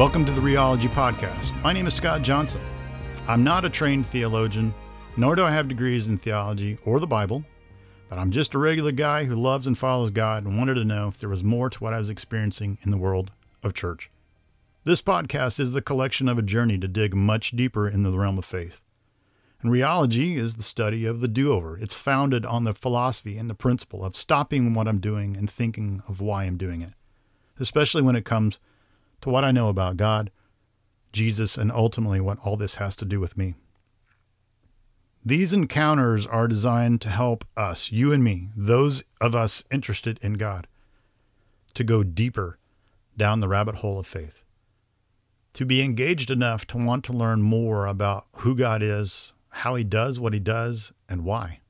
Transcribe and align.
Welcome 0.00 0.24
to 0.24 0.32
the 0.32 0.40
Rheology 0.40 0.88
Podcast. 0.88 1.54
My 1.60 1.74
name 1.74 1.86
is 1.86 1.92
Scott 1.92 2.22
Johnson. 2.22 2.62
I'm 3.28 3.44
not 3.44 3.66
a 3.66 3.68
trained 3.68 4.06
theologian, 4.06 4.72
nor 5.18 5.36
do 5.36 5.44
I 5.44 5.50
have 5.50 5.68
degrees 5.68 6.06
in 6.06 6.16
theology 6.16 6.78
or 6.86 6.98
the 6.98 7.06
Bible, 7.06 7.44
but 8.08 8.18
I'm 8.18 8.30
just 8.30 8.54
a 8.54 8.58
regular 8.58 8.92
guy 8.92 9.24
who 9.24 9.34
loves 9.34 9.66
and 9.66 9.76
follows 9.76 10.10
God 10.10 10.46
and 10.46 10.56
wanted 10.56 10.76
to 10.76 10.86
know 10.86 11.08
if 11.08 11.18
there 11.18 11.28
was 11.28 11.44
more 11.44 11.68
to 11.68 11.78
what 11.80 11.92
I 11.92 11.98
was 11.98 12.08
experiencing 12.08 12.78
in 12.80 12.90
the 12.90 12.96
world 12.96 13.32
of 13.62 13.74
church. 13.74 14.10
This 14.84 15.02
podcast 15.02 15.60
is 15.60 15.72
the 15.72 15.82
collection 15.82 16.30
of 16.30 16.38
a 16.38 16.42
journey 16.42 16.78
to 16.78 16.88
dig 16.88 17.14
much 17.14 17.50
deeper 17.50 17.86
into 17.86 18.10
the 18.10 18.18
realm 18.18 18.38
of 18.38 18.46
faith. 18.46 18.80
And 19.60 19.70
rheology 19.70 20.36
is 20.36 20.56
the 20.56 20.62
study 20.62 21.04
of 21.04 21.20
the 21.20 21.28
do 21.28 21.52
over. 21.52 21.76
It's 21.76 21.94
founded 21.94 22.46
on 22.46 22.64
the 22.64 22.72
philosophy 22.72 23.36
and 23.36 23.50
the 23.50 23.54
principle 23.54 24.02
of 24.02 24.16
stopping 24.16 24.72
what 24.72 24.88
I'm 24.88 24.98
doing 24.98 25.36
and 25.36 25.50
thinking 25.50 26.02
of 26.08 26.22
why 26.22 26.44
I'm 26.44 26.56
doing 26.56 26.80
it, 26.80 26.94
especially 27.58 28.00
when 28.00 28.16
it 28.16 28.24
comes 28.24 28.58
to 29.20 29.30
what 29.30 29.44
I 29.44 29.50
know 29.50 29.68
about 29.68 29.96
God, 29.96 30.30
Jesus, 31.12 31.56
and 31.56 31.72
ultimately 31.72 32.20
what 32.20 32.38
all 32.44 32.56
this 32.56 32.76
has 32.76 32.94
to 32.96 33.04
do 33.04 33.20
with 33.20 33.36
me. 33.36 33.54
These 35.24 35.52
encounters 35.52 36.26
are 36.26 36.48
designed 36.48 37.00
to 37.02 37.10
help 37.10 37.44
us, 37.56 37.92
you 37.92 38.10
and 38.12 38.24
me, 38.24 38.48
those 38.56 39.04
of 39.20 39.34
us 39.34 39.62
interested 39.70 40.18
in 40.22 40.34
God, 40.34 40.66
to 41.74 41.84
go 41.84 42.02
deeper 42.02 42.58
down 43.16 43.40
the 43.40 43.48
rabbit 43.48 43.76
hole 43.76 43.98
of 43.98 44.06
faith, 44.06 44.42
to 45.52 45.66
be 45.66 45.82
engaged 45.82 46.30
enough 46.30 46.66
to 46.68 46.78
want 46.78 47.04
to 47.04 47.12
learn 47.12 47.42
more 47.42 47.86
about 47.86 48.24
who 48.38 48.54
God 48.54 48.82
is, 48.82 49.34
how 49.50 49.74
He 49.74 49.84
does 49.84 50.18
what 50.18 50.32
He 50.32 50.40
does, 50.40 50.92
and 51.06 51.22
why. 51.24 51.60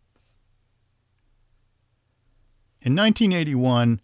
In 2.83 2.95
1981, 2.95 4.01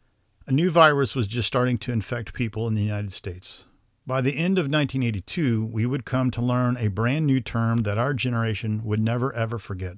a 0.48 0.52
new 0.52 0.70
virus 0.70 1.16
was 1.16 1.27
just 1.27 1.48
starting 1.48 1.77
to 1.77 1.91
infect 1.91 2.33
people 2.33 2.69
in 2.69 2.75
the 2.75 2.83
United 2.83 3.12
States. 3.12 3.64
By 4.06 4.20
the 4.20 4.36
end 4.36 4.58
of 4.58 4.66
1982, 4.66 5.66
we 5.66 5.86
would 5.86 6.05
come 6.05 6.30
to 6.30 6.41
learn 6.41 6.77
a 6.77 6.86
brand 6.86 7.27
new 7.27 7.41
term 7.41 7.78
that 7.78 7.98
our 7.98 8.14
generation 8.14 8.84
would 8.84 9.00
never 9.00 9.33
ever 9.33 9.58
forget 9.58 9.97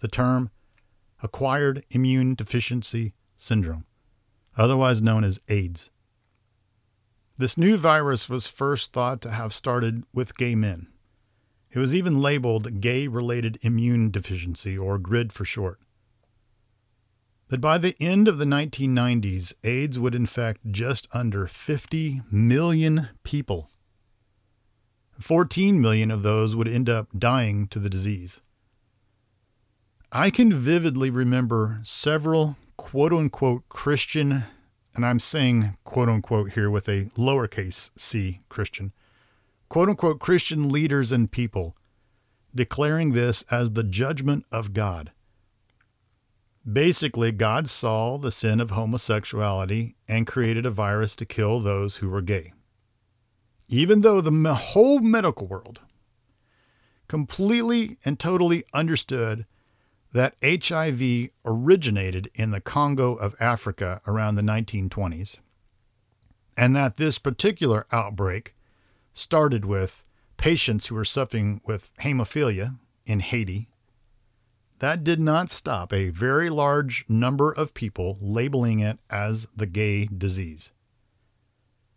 the 0.00 0.08
term 0.08 0.50
acquired 1.22 1.84
immune 1.90 2.34
deficiency 2.34 3.14
syndrome, 3.36 3.84
otherwise 4.56 5.02
known 5.02 5.24
as 5.24 5.40
AIDS. 5.48 5.90
This 7.36 7.58
new 7.58 7.76
virus 7.76 8.28
was 8.28 8.46
first 8.46 8.92
thought 8.92 9.20
to 9.22 9.30
have 9.30 9.52
started 9.52 10.04
with 10.12 10.36
gay 10.36 10.54
men. 10.54 10.88
It 11.70 11.78
was 11.78 11.94
even 11.94 12.22
labeled 12.22 12.80
gay 12.80 13.08
related 13.08 13.58
immune 13.62 14.10
deficiency, 14.10 14.78
or 14.78 14.98
GRID 14.98 15.32
for 15.32 15.44
short 15.44 15.80
that 17.48 17.60
by 17.60 17.78
the 17.78 17.94
end 18.00 18.26
of 18.26 18.38
the 18.38 18.44
1990s, 18.44 19.52
AIDS 19.62 19.98
would 19.98 20.14
infect 20.14 20.70
just 20.70 21.06
under 21.12 21.46
50 21.46 22.22
million 22.30 23.08
people. 23.22 23.70
14 25.20 25.80
million 25.80 26.10
of 26.10 26.22
those 26.22 26.56
would 26.56 26.68
end 26.68 26.88
up 26.88 27.08
dying 27.16 27.68
to 27.68 27.78
the 27.78 27.90
disease. 27.90 28.40
I 30.10 30.30
can 30.30 30.52
vividly 30.52 31.10
remember 31.10 31.80
several 31.82 32.56
quote 32.76 33.12
unquote 33.12 33.68
Christian, 33.68 34.44
and 34.94 35.04
I'm 35.04 35.18
saying 35.18 35.76
quote 35.84 36.08
unquote 36.08 36.52
here 36.52 36.70
with 36.70 36.88
a 36.88 37.10
lowercase 37.16 37.90
c 37.96 38.40
Christian, 38.48 38.92
quote 39.68 39.88
unquote 39.88 40.20
Christian 40.20 40.68
leaders 40.68 41.12
and 41.12 41.30
people 41.30 41.76
declaring 42.54 43.12
this 43.12 43.42
as 43.50 43.72
the 43.72 43.82
judgment 43.82 44.44
of 44.52 44.72
God. 44.72 45.10
Basically, 46.70 47.30
God 47.30 47.68
saw 47.68 48.16
the 48.16 48.30
sin 48.30 48.58
of 48.58 48.70
homosexuality 48.70 49.96
and 50.08 50.26
created 50.26 50.64
a 50.64 50.70
virus 50.70 51.14
to 51.16 51.26
kill 51.26 51.60
those 51.60 51.96
who 51.96 52.08
were 52.08 52.22
gay. 52.22 52.52
Even 53.68 54.00
though 54.00 54.20
the 54.20 54.54
whole 54.54 55.00
medical 55.00 55.46
world 55.46 55.80
completely 57.06 57.98
and 58.04 58.18
totally 58.18 58.64
understood 58.72 59.44
that 60.12 60.36
HIV 60.42 61.30
originated 61.44 62.30
in 62.34 62.50
the 62.50 62.60
Congo 62.60 63.14
of 63.14 63.34
Africa 63.40 64.00
around 64.06 64.36
the 64.36 64.42
1920s, 64.42 65.40
and 66.56 66.74
that 66.74 66.96
this 66.96 67.18
particular 67.18 67.86
outbreak 67.92 68.54
started 69.12 69.64
with 69.64 70.02
patients 70.36 70.86
who 70.86 70.94
were 70.94 71.04
suffering 71.04 71.60
with 71.66 71.90
hemophilia 72.00 72.78
in 73.04 73.20
Haiti 73.20 73.68
that 74.84 75.02
did 75.02 75.18
not 75.18 75.48
stop 75.48 75.94
a 75.94 76.10
very 76.10 76.50
large 76.50 77.06
number 77.08 77.50
of 77.50 77.72
people 77.72 78.18
labeling 78.20 78.80
it 78.80 78.98
as 79.08 79.46
the 79.56 79.64
gay 79.64 80.04
disease. 80.04 80.72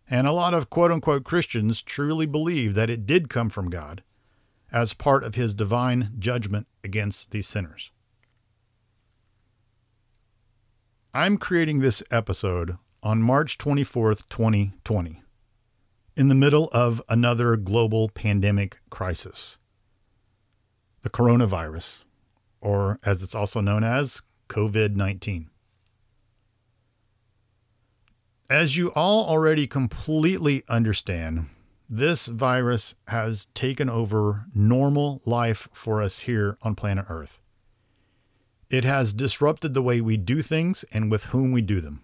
And 0.09 0.25
a 0.25 0.31
lot 0.31 0.53
of 0.53 0.69
quote 0.69 0.89
unquote 0.89 1.25
Christians 1.25 1.81
truly 1.81 2.25
believe 2.25 2.75
that 2.75 2.89
it 2.89 3.05
did 3.05 3.27
come 3.27 3.49
from 3.49 3.69
God 3.69 4.03
as 4.71 4.93
part 4.93 5.25
of 5.25 5.35
his 5.35 5.53
divine 5.53 6.13
judgment 6.17 6.65
against 6.81 7.31
these 7.31 7.45
sinners. 7.45 7.91
I'm 11.13 11.37
creating 11.37 11.81
this 11.81 12.01
episode 12.09 12.77
on 13.03 13.21
March 13.21 13.57
24th, 13.57 14.29
2020, 14.29 15.23
in 16.15 16.29
the 16.29 16.35
middle 16.35 16.69
of 16.71 17.01
another 17.09 17.57
global 17.57 18.07
pandemic 18.07 18.77
crisis 18.89 19.57
the 21.01 21.09
coronavirus 21.09 22.05
or 22.67 22.99
as 23.05 23.23
it's 23.23 23.33
also 23.33 23.61
known 23.61 23.81
as 23.81 24.21
COVID 24.49 24.97
19. 24.97 25.49
As 28.49 28.75
you 28.75 28.89
all 28.89 29.25
already 29.25 29.67
completely 29.67 30.63
understand, 30.67 31.45
this 31.89 32.27
virus 32.27 32.95
has 33.07 33.45
taken 33.53 33.89
over 33.89 34.47
normal 34.53 35.21
life 35.25 35.69
for 35.71 36.01
us 36.01 36.19
here 36.19 36.57
on 36.61 36.75
planet 36.75 37.05
Earth. 37.07 37.39
It 38.69 38.83
has 38.83 39.13
disrupted 39.13 39.73
the 39.73 39.81
way 39.81 40.01
we 40.01 40.17
do 40.17 40.41
things 40.41 40.83
and 40.91 41.09
with 41.09 41.27
whom 41.27 41.53
we 41.53 41.61
do 41.61 41.79
them. 41.79 42.01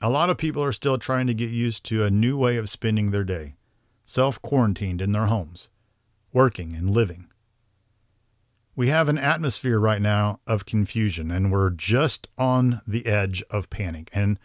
A 0.00 0.10
lot 0.10 0.30
of 0.30 0.38
people 0.38 0.62
are 0.62 0.72
still 0.72 0.96
trying 0.96 1.26
to 1.26 1.34
get 1.34 1.50
used 1.50 1.84
to 1.86 2.04
a 2.04 2.10
new 2.10 2.38
way 2.38 2.56
of 2.56 2.68
spending 2.68 3.10
their 3.10 3.24
day, 3.24 3.56
self 4.04 4.40
quarantined 4.40 5.02
in 5.02 5.10
their 5.10 5.26
homes, 5.26 5.70
working 6.32 6.76
and 6.76 6.90
living 6.90 7.29
we 8.80 8.88
have 8.88 9.10
an 9.10 9.18
atmosphere 9.18 9.78
right 9.78 10.00
now 10.00 10.40
of 10.46 10.64
confusion 10.64 11.30
and 11.30 11.52
we're 11.52 11.68
just 11.68 12.26
on 12.38 12.80
the 12.86 13.04
edge 13.04 13.42
of 13.50 13.68
panic. 13.68 14.08
And 14.10 14.38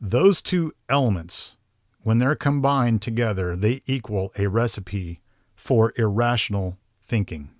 those 0.00 0.40
two 0.40 0.72
elements, 0.88 1.56
when 2.00 2.18
they're 2.18 2.36
combined 2.36 3.02
together, 3.02 3.56
they 3.56 3.82
equal 3.86 4.30
a 4.38 4.46
recipe 4.46 5.20
for 5.56 5.92
irrational 5.96 6.78
thinking. 7.02 7.50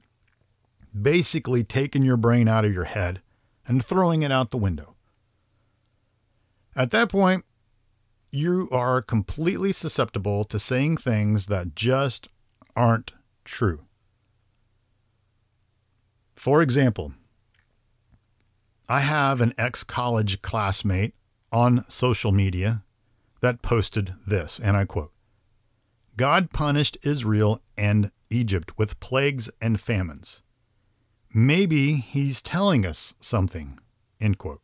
Basically, 0.94 1.64
taking 1.64 2.04
your 2.04 2.16
brain 2.16 2.46
out 2.46 2.64
of 2.64 2.72
your 2.72 2.84
head 2.84 3.22
and 3.66 3.84
throwing 3.84 4.22
it 4.22 4.30
out 4.30 4.50
the 4.50 4.56
window. 4.56 4.94
At 6.76 6.90
that 6.90 7.08
point, 7.08 7.44
you 8.30 8.68
are 8.70 9.02
completely 9.02 9.72
susceptible 9.72 10.44
to 10.44 10.60
saying 10.60 10.98
things 10.98 11.46
that 11.46 11.74
just 11.74 12.28
aren't 12.76 13.14
true. 13.44 13.80
For 16.40 16.62
example, 16.62 17.12
I 18.88 19.00
have 19.00 19.42
an 19.42 19.52
ex 19.58 19.84
college 19.84 20.40
classmate 20.40 21.12
on 21.52 21.84
social 21.86 22.32
media 22.32 22.82
that 23.42 23.60
posted 23.60 24.14
this, 24.26 24.58
and 24.58 24.74
I 24.74 24.86
quote 24.86 25.12
God 26.16 26.50
punished 26.50 26.96
Israel 27.02 27.60
and 27.76 28.10
Egypt 28.30 28.78
with 28.78 28.98
plagues 29.00 29.50
and 29.60 29.78
famines. 29.78 30.42
Maybe 31.34 31.96
he's 31.96 32.40
telling 32.40 32.86
us 32.86 33.12
something. 33.20 33.78
End 34.18 34.38
quote. 34.38 34.62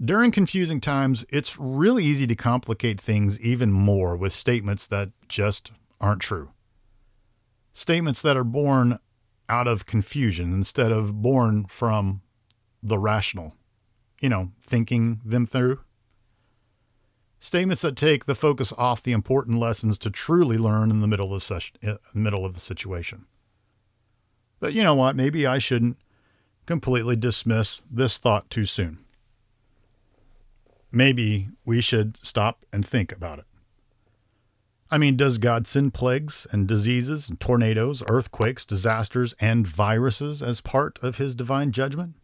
During 0.00 0.30
confusing 0.30 0.80
times, 0.80 1.26
it's 1.28 1.58
really 1.58 2.04
easy 2.04 2.28
to 2.28 2.36
complicate 2.36 3.00
things 3.00 3.40
even 3.40 3.72
more 3.72 4.16
with 4.16 4.32
statements 4.32 4.86
that 4.86 5.10
just 5.26 5.72
aren't 6.00 6.22
true. 6.22 6.52
Statements 7.72 8.22
that 8.22 8.36
are 8.36 8.44
born 8.44 9.00
out 9.48 9.68
of 9.68 9.86
confusion 9.86 10.52
instead 10.52 10.92
of 10.92 11.22
born 11.22 11.66
from 11.66 12.22
the 12.82 12.98
rational, 12.98 13.54
you 14.20 14.28
know, 14.28 14.52
thinking 14.60 15.20
them 15.24 15.46
through. 15.46 15.80
Statements 17.38 17.82
that 17.82 17.96
take 17.96 18.24
the 18.24 18.34
focus 18.34 18.72
off 18.78 19.02
the 19.02 19.12
important 19.12 19.58
lessons 19.58 19.98
to 19.98 20.10
truly 20.10 20.58
learn 20.58 20.90
in 20.90 21.00
the 21.00 21.06
middle 21.06 21.26
of 21.26 21.32
the, 21.32 21.40
session, 21.40 21.76
uh, 21.86 21.96
middle 22.14 22.44
of 22.44 22.54
the 22.54 22.60
situation. 22.60 23.26
But 24.58 24.72
you 24.72 24.82
know 24.82 24.94
what? 24.94 25.16
Maybe 25.16 25.46
I 25.46 25.58
shouldn't 25.58 25.98
completely 26.64 27.14
dismiss 27.14 27.82
this 27.90 28.18
thought 28.18 28.50
too 28.50 28.64
soon. 28.64 28.98
Maybe 30.90 31.48
we 31.64 31.80
should 31.80 32.16
stop 32.24 32.64
and 32.72 32.86
think 32.86 33.12
about 33.12 33.38
it. 33.38 33.44
I 34.90 34.98
mean, 34.98 35.16
does 35.16 35.38
God 35.38 35.66
send 35.66 35.94
plagues 35.94 36.46
and 36.52 36.68
diseases 36.68 37.28
and 37.28 37.40
tornadoes, 37.40 38.04
earthquakes, 38.06 38.64
disasters, 38.64 39.34
and 39.40 39.66
viruses 39.66 40.42
as 40.42 40.60
part 40.60 40.98
of 41.02 41.18
his 41.18 41.34
divine 41.34 41.72
judgment? 41.72 42.14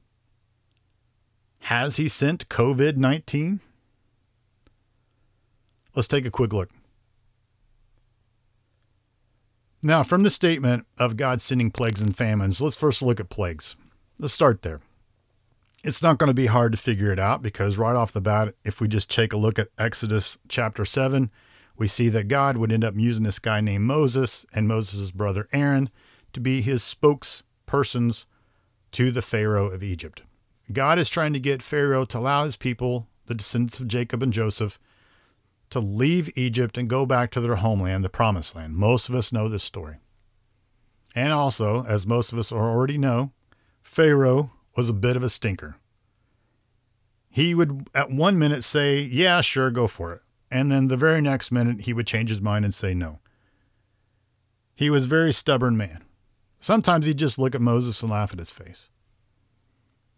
Has 1.61 1.97
he 1.97 2.09
sent 2.09 2.49
COVID 2.49 2.97
19? 2.97 3.61
Let's 5.94 6.09
take 6.09 6.25
a 6.25 6.31
quick 6.31 6.53
look 6.53 6.70
Now, 9.85 10.05
from 10.05 10.23
the 10.23 10.31
statement 10.31 10.87
of 10.97 11.17
God 11.17 11.41
sending 11.41 11.73
plagues 11.73 12.00
and 12.00 12.17
famines, 12.17 12.61
let's 12.61 12.76
first 12.76 13.03
look 13.03 13.19
at 13.19 13.29
plagues. 13.29 13.75
Let's 14.20 14.32
start 14.32 14.62
there. 14.62 14.81
It's 15.82 16.03
not 16.03 16.19
going 16.19 16.29
to 16.29 16.35
be 16.35 16.47
hard 16.47 16.70
to 16.70 16.79
figure 16.79 17.11
it 17.11 17.19
out 17.19 17.43
because 17.43 17.76
right 17.76 17.97
off 17.97 18.12
the 18.12 18.20
bat, 18.20 18.55
if 18.64 18.81
we 18.81 18.87
just 18.87 19.11
take 19.11 19.32
a 19.32 19.37
look 19.37 19.59
at 19.59 19.70
Exodus 19.76 20.38
chapter 20.49 20.85
7, 20.85 21.32
we 21.77 21.89
see 21.89 22.09
that 22.11 22.29
God 22.29 22.57
would 22.57 22.73
end 22.73 22.85
up 22.85 22.95
using 22.97 23.25
this 23.25 23.39
guy 23.39 23.61
named 23.61 23.85
Moses 23.85 24.47
and 24.55 24.69
Moses' 24.69 25.11
brother 25.11 25.49
Aaron 25.53 25.91
to 26.33 26.41
be 26.41 26.63
his 26.63 26.83
spokespersons 26.83 28.27
to 28.93 29.11
the 29.11 29.23
Pharaoh 29.23 29.69
of 29.69 29.83
Egypt. 29.83 30.23
God 30.73 30.99
is 30.99 31.09
trying 31.09 31.33
to 31.33 31.41
get 31.41 31.63
Pharaoh 31.63 32.05
to 32.07 32.19
allow 32.19 32.45
his 32.45 32.57
people, 32.57 33.09
the 33.27 33.35
descendants 33.35 33.81
of 33.81 33.89
Jacob 33.89 34.23
and 34.23 34.33
Joseph, 34.33 34.79
to 35.71 35.81
leave 35.81 36.31
Egypt 36.37 36.77
and 36.77 36.89
go 36.89 37.07
back 37.07 37.31
to 37.31 37.41
their 37.41 37.57
homeland, 37.57 38.05
the 38.05 38.11
promised 38.11 38.55
land. 38.55 38.77
Most 38.77 39.09
of 39.09 39.15
us 39.15 39.33
know 39.33 39.49
this 39.49 39.63
story. 39.63 39.97
And 41.15 41.33
also, 41.33 41.85
as 41.85 42.07
most 42.07 42.33
of 42.33 42.39
us 42.39 42.53
already 42.53 42.99
know, 42.99 43.33
Pharaoh 43.83 44.53
was 44.77 44.89
a 44.89 44.95
bit 44.95 45.17
of 45.17 45.23
a 45.23 45.29
stinker. 45.29 45.77
He 47.29 47.55
would 47.55 47.89
at 47.95 48.11
one 48.11 48.39
minute 48.39 48.65
say, 48.65 49.01
Yeah, 49.01 49.41
sure, 49.41 49.71
go 49.71 49.87
for 49.87 50.13
it. 50.13 50.23
And 50.52 50.70
then 50.70 50.88
the 50.88 50.99
very 50.99 51.22
next 51.22 51.50
minute, 51.50 51.87
he 51.87 51.94
would 51.94 52.06
change 52.06 52.28
his 52.28 52.43
mind 52.43 52.66
and 52.66 52.75
say 52.75 52.93
no. 52.93 53.20
He 54.75 54.90
was 54.90 55.06
a 55.06 55.08
very 55.08 55.32
stubborn 55.32 55.78
man. 55.78 56.04
Sometimes 56.60 57.06
he'd 57.06 57.16
just 57.16 57.38
look 57.38 57.54
at 57.54 57.62
Moses 57.62 58.02
and 58.02 58.10
laugh 58.10 58.34
at 58.34 58.38
his 58.38 58.50
face. 58.50 58.90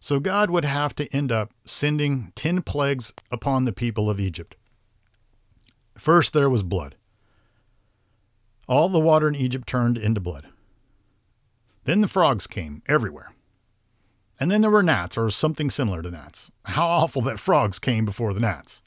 So 0.01 0.19
God 0.19 0.51
would 0.51 0.65
have 0.65 0.93
to 0.97 1.07
end 1.15 1.31
up 1.31 1.53
sending 1.65 2.33
10 2.35 2.63
plagues 2.63 3.13
upon 3.31 3.65
the 3.65 3.73
people 3.73 4.11
of 4.11 4.19
Egypt. 4.19 4.57
First, 5.97 6.33
there 6.33 6.51
was 6.51 6.65
blood. 6.65 6.97
All 8.67 8.89
the 8.89 8.99
water 8.99 9.29
in 9.29 9.37
Egypt 9.37 9.69
turned 9.69 9.97
into 9.97 10.21
blood. 10.21 10.49
Then 11.85 12.01
the 12.01 12.09
frogs 12.09 12.49
came 12.49 12.83
everywhere. 12.87 13.33
And 14.41 14.51
then 14.51 14.63
there 14.63 14.71
were 14.71 14.83
gnats, 14.83 15.17
or 15.17 15.31
something 15.31 15.71
similar 15.71 16.03
to 16.03 16.11
gnats. 16.11 16.51
How 16.65 16.89
awful 16.89 17.23
that 17.23 17.39
frogs 17.39 17.79
came 17.79 18.05
before 18.05 18.35
the 18.35 18.41
gnats. 18.41 18.83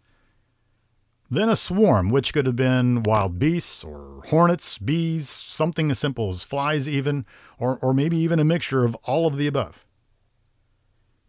Then 1.30 1.50
a 1.50 1.56
swarm, 1.56 2.10
which 2.10 2.34
could 2.34 2.46
have 2.46 2.56
been 2.56 3.04
wild 3.04 3.38
beasts 3.38 3.84
or 3.84 4.22
hornets, 4.28 4.78
bees, 4.78 5.28
something 5.28 5.92
as 5.92 6.00
simple 6.00 6.30
as 6.30 6.46
flies, 6.46 6.88
even, 6.88 7.26
or, 7.60 7.78
or 7.82 7.94
maybe 7.94 8.18
even 8.18 8.40
a 8.40 8.46
mixture 8.46 8.86
of 8.86 8.96
all 9.04 9.28
of 9.28 9.36
the 9.36 9.48
above. 9.48 9.86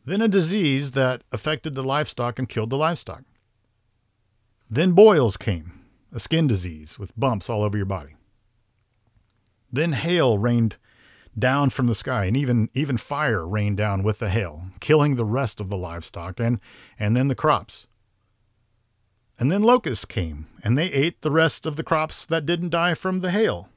Then 0.04 0.22
a 0.22 0.28
disease 0.28 0.92
that 0.92 1.22
affected 1.32 1.74
the 1.74 1.82
livestock 1.82 2.38
and 2.38 2.48
killed 2.48 2.70
the 2.70 2.76
livestock. 2.76 3.24
Then 4.70 4.92
boils 4.92 5.36
came, 5.36 5.80
a 6.12 6.20
skin 6.20 6.46
disease 6.46 6.98
with 6.98 7.18
bumps 7.18 7.50
all 7.50 7.62
over 7.62 7.76
your 7.76 7.86
body. 7.86 8.14
Then 9.72 9.92
hail 9.92 10.38
rained 10.38 10.76
down 11.38 11.70
from 11.70 11.88
the 11.88 11.94
sky, 11.94 12.24
and 12.24 12.36
even 12.36 12.70
even 12.72 12.96
fire 12.96 13.46
rained 13.46 13.76
down 13.76 14.02
with 14.02 14.18
the 14.18 14.30
hail, 14.30 14.64
killing 14.80 15.16
the 15.16 15.24
rest 15.24 15.60
of 15.60 15.68
the 15.68 15.76
livestock 15.76 16.40
and 16.40 16.60
and 16.98 17.16
then 17.16 17.28
the 17.28 17.34
crops. 17.34 17.86
And 19.38 19.52
then 19.52 19.62
locusts 19.62 20.04
came, 20.04 20.46
and 20.64 20.76
they 20.76 20.90
ate 20.90 21.22
the 21.22 21.30
rest 21.30 21.64
of 21.64 21.76
the 21.76 21.84
crops 21.84 22.26
that 22.26 22.44
didn't 22.44 22.70
die 22.70 22.94
from 22.94 23.20
the 23.20 23.30
hail. 23.30 23.68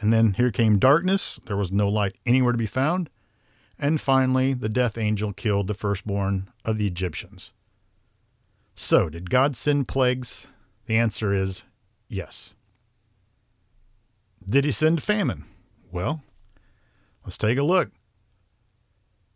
And 0.00 0.12
then 0.12 0.34
here 0.34 0.50
came 0.50 0.80
darkness, 0.80 1.38
there 1.46 1.56
was 1.56 1.70
no 1.70 1.88
light 1.88 2.16
anywhere 2.26 2.50
to 2.50 2.58
be 2.58 2.66
found. 2.66 3.08
And 3.78 4.00
finally, 4.00 4.54
the 4.54 4.68
death 4.68 4.98
angel 4.98 5.32
killed 5.32 5.68
the 5.68 5.74
firstborn 5.74 6.50
of 6.64 6.78
the 6.78 6.86
Egyptians. 6.86 7.52
So, 8.74 9.08
did 9.08 9.30
God 9.30 9.54
send 9.54 9.86
plagues? 9.86 10.48
The 10.86 10.96
answer 10.96 11.32
is 11.32 11.62
yes. 12.08 12.54
Did 14.44 14.64
he 14.64 14.72
send 14.72 15.02
famine? 15.02 15.44
Well, 15.92 16.22
let's 17.24 17.38
take 17.38 17.58
a 17.58 17.62
look. 17.62 17.90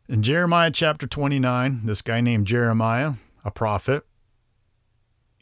In 0.09 0.23
Jeremiah 0.23 0.71
chapter 0.71 1.07
29, 1.07 1.83
this 1.85 2.03
guy 2.03 2.21
named 2.21 2.47
Jeremiah, 2.47 3.15
a 3.45 3.51
prophet, 3.51 4.05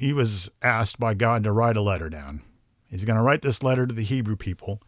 he 0.04 0.12
was 0.12 0.50
asked 0.60 1.00
by 1.00 1.14
God 1.14 1.42
to 1.44 1.50
write 1.50 1.78
a 1.78 1.80
letter 1.80 2.10
down. 2.10 2.42
He's 2.90 3.06
going 3.06 3.16
to 3.16 3.22
write 3.22 3.40
this 3.40 3.62
letter 3.62 3.86
to 3.86 3.94
the 3.94 4.02
Hebrew 4.04 4.36
people 4.36 4.82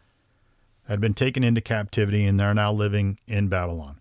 that 0.85 0.93
had 0.93 1.01
been 1.01 1.15
taken 1.15 1.43
into 1.43 1.59
captivity 1.59 2.23
and 2.23 2.39
they're 2.39 2.53
now 2.53 2.71
living 2.71 3.17
in 3.25 3.47
Babylon. 3.47 3.99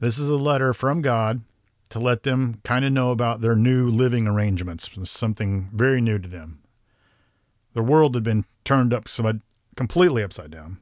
This 0.00 0.18
is 0.18 0.28
a 0.28 0.34
letter 0.34 0.74
from 0.74 1.00
God 1.00 1.42
to 1.90 2.00
let 2.00 2.24
them 2.24 2.60
kind 2.64 2.84
of 2.84 2.90
know 2.90 3.12
about 3.12 3.40
their 3.40 3.54
new 3.54 3.88
living 3.88 4.26
arrangements, 4.26 4.90
something 5.08 5.70
very 5.72 6.00
new 6.00 6.18
to 6.18 6.28
them. 6.28 6.58
Their 7.72 7.84
world 7.84 8.16
had 8.16 8.24
been 8.24 8.46
turned 8.64 8.92
up 8.92 9.06
completely 9.76 10.24
upside 10.24 10.50
down. 10.50 10.78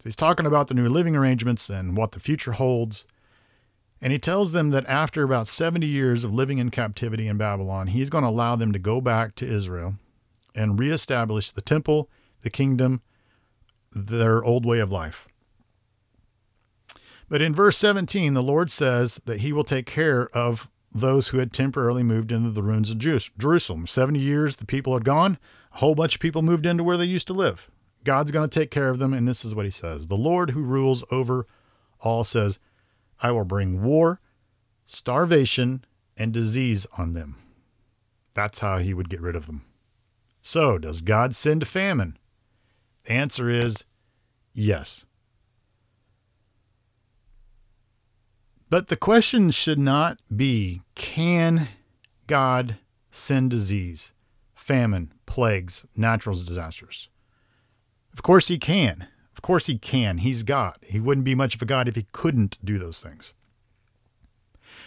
So 0.00 0.08
he's 0.08 0.16
talking 0.16 0.46
about 0.46 0.66
the 0.66 0.74
new 0.74 0.88
living 0.88 1.14
arrangements 1.14 1.70
and 1.70 1.96
what 1.96 2.10
the 2.10 2.18
future 2.18 2.52
holds. 2.54 3.06
And 4.02 4.12
he 4.12 4.18
tells 4.18 4.52
them 4.52 4.70
that 4.70 4.86
after 4.86 5.22
about 5.22 5.46
70 5.46 5.86
years 5.86 6.24
of 6.24 6.32
living 6.32 6.58
in 6.58 6.70
captivity 6.70 7.28
in 7.28 7.36
Babylon, 7.36 7.88
he's 7.88 8.10
going 8.10 8.24
to 8.24 8.30
allow 8.30 8.56
them 8.56 8.72
to 8.72 8.78
go 8.78 9.00
back 9.00 9.34
to 9.36 9.46
Israel 9.46 9.96
and 10.54 10.78
reestablish 10.78 11.50
the 11.50 11.60
temple, 11.60 12.08
the 12.40 12.50
kingdom, 12.50 13.02
their 13.92 14.42
old 14.42 14.64
way 14.64 14.78
of 14.78 14.90
life. 14.90 15.28
But 17.28 17.42
in 17.42 17.54
verse 17.54 17.76
17, 17.76 18.34
the 18.34 18.42
Lord 18.42 18.70
says 18.70 19.20
that 19.24 19.40
he 19.40 19.52
will 19.52 19.64
take 19.64 19.86
care 19.86 20.28
of 20.36 20.68
those 20.92 21.28
who 21.28 21.38
had 21.38 21.52
temporarily 21.52 22.02
moved 22.02 22.32
into 22.32 22.50
the 22.50 22.62
ruins 22.62 22.90
of 22.90 22.98
Jerusalem. 22.98 23.86
70 23.86 24.18
years 24.18 24.56
the 24.56 24.66
people 24.66 24.94
had 24.94 25.04
gone, 25.04 25.38
a 25.72 25.78
whole 25.78 25.94
bunch 25.94 26.16
of 26.16 26.20
people 26.20 26.42
moved 26.42 26.66
into 26.66 26.82
where 26.82 26.96
they 26.96 27.04
used 27.04 27.28
to 27.28 27.32
live. 27.32 27.70
God's 28.02 28.32
going 28.32 28.48
to 28.48 28.58
take 28.58 28.70
care 28.70 28.88
of 28.88 28.98
them, 28.98 29.12
and 29.12 29.28
this 29.28 29.44
is 29.44 29.54
what 29.54 29.66
he 29.66 29.70
says 29.70 30.06
The 30.06 30.16
Lord 30.16 30.50
who 30.50 30.62
rules 30.62 31.04
over 31.12 31.46
all 32.00 32.24
says, 32.24 32.58
I 33.22 33.30
will 33.30 33.44
bring 33.44 33.82
war, 33.82 34.20
starvation, 34.86 35.84
and 36.16 36.32
disease 36.32 36.86
on 36.96 37.14
them. 37.14 37.36
That's 38.34 38.60
how 38.60 38.78
he 38.78 38.94
would 38.94 39.10
get 39.10 39.20
rid 39.20 39.36
of 39.36 39.46
them. 39.46 39.64
So, 40.42 40.78
does 40.78 41.02
God 41.02 41.34
send 41.34 41.66
famine? 41.66 42.18
The 43.04 43.12
answer 43.12 43.48
is 43.48 43.84
yes. 44.54 45.04
But 48.68 48.86
the 48.86 48.96
question 48.96 49.50
should 49.50 49.78
not 49.78 50.20
be 50.34 50.82
can 50.94 51.68
God 52.26 52.78
send 53.10 53.50
disease, 53.50 54.12
famine, 54.54 55.12
plagues, 55.26 55.86
natural 55.96 56.36
disasters? 56.36 57.08
Of 58.12 58.22
course 58.22 58.48
he 58.48 58.58
can. 58.58 59.08
Of 59.40 59.42
course 59.42 59.68
he 59.68 59.78
can. 59.78 60.18
He's 60.18 60.42
God. 60.42 60.76
He 60.82 61.00
wouldn't 61.00 61.24
be 61.24 61.34
much 61.34 61.54
of 61.54 61.62
a 61.62 61.64
God 61.64 61.88
if 61.88 61.96
he 61.96 62.04
couldn't 62.12 62.58
do 62.62 62.78
those 62.78 63.00
things. 63.00 63.32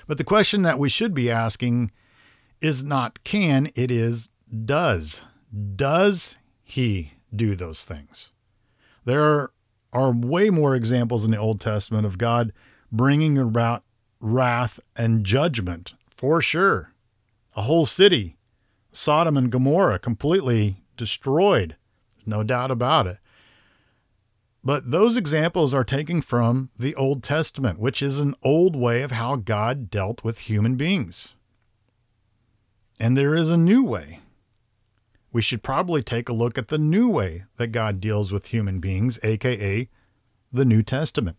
But 0.05 0.19
the 0.19 0.23
question 0.23 0.61
that 0.61 0.77
we 0.77 0.89
should 0.89 1.15
be 1.15 1.31
asking 1.31 1.89
is 2.61 2.83
not 2.83 3.23
can, 3.23 3.71
it 3.73 3.89
is 3.89 4.29
does. 4.63 5.23
Does 5.75 6.37
he 6.61 7.13
do 7.35 7.55
those 7.55 7.83
things? 7.83 8.29
There 9.05 9.49
are 9.91 10.11
way 10.11 10.51
more 10.51 10.75
examples 10.75 11.25
in 11.25 11.31
the 11.31 11.37
Old 11.37 11.59
Testament 11.59 12.05
of 12.05 12.19
God 12.19 12.53
bringing 12.91 13.39
about 13.39 13.83
wrath 14.19 14.79
and 14.95 15.25
judgment 15.25 15.95
for 16.15 16.43
sure. 16.43 16.93
A 17.55 17.63
whole 17.63 17.87
city, 17.87 18.37
Sodom 18.91 19.35
and 19.35 19.51
Gomorrah, 19.51 19.97
completely 19.97 20.83
destroyed. 20.95 21.75
No 22.23 22.43
doubt 22.43 22.69
about 22.69 23.07
it. 23.07 23.17
But 24.63 24.91
those 24.91 25.17
examples 25.17 25.73
are 25.73 25.83
taken 25.83 26.21
from 26.21 26.69
the 26.77 26.95
Old 26.95 27.21
Testament, 27.21 27.79
which 27.79 28.01
is 28.01 28.19
an 28.19 28.33
old 28.41 28.75
way 28.75 29.01
of 29.01 29.11
how 29.11 29.35
God 29.35 29.89
dealt 29.89 30.23
with 30.23 30.39
human 30.39 30.75
beings. 30.75 31.35
And 32.99 33.17
there 33.17 33.35
is 33.35 33.51
a 33.51 33.57
new 33.57 33.83
way. 33.83 34.19
We 35.33 35.41
should 35.41 35.63
probably 35.63 36.01
take 36.01 36.29
a 36.29 36.33
look 36.33 36.57
at 36.57 36.69
the 36.69 36.77
new 36.77 37.09
way 37.09 37.43
that 37.57 37.67
God 37.67 37.99
deals 37.99 38.31
with 38.31 38.47
human 38.47 38.79
beings, 38.79 39.19
aka 39.23 39.89
the 40.51 40.65
New 40.65 40.83
Testament. 40.83 41.35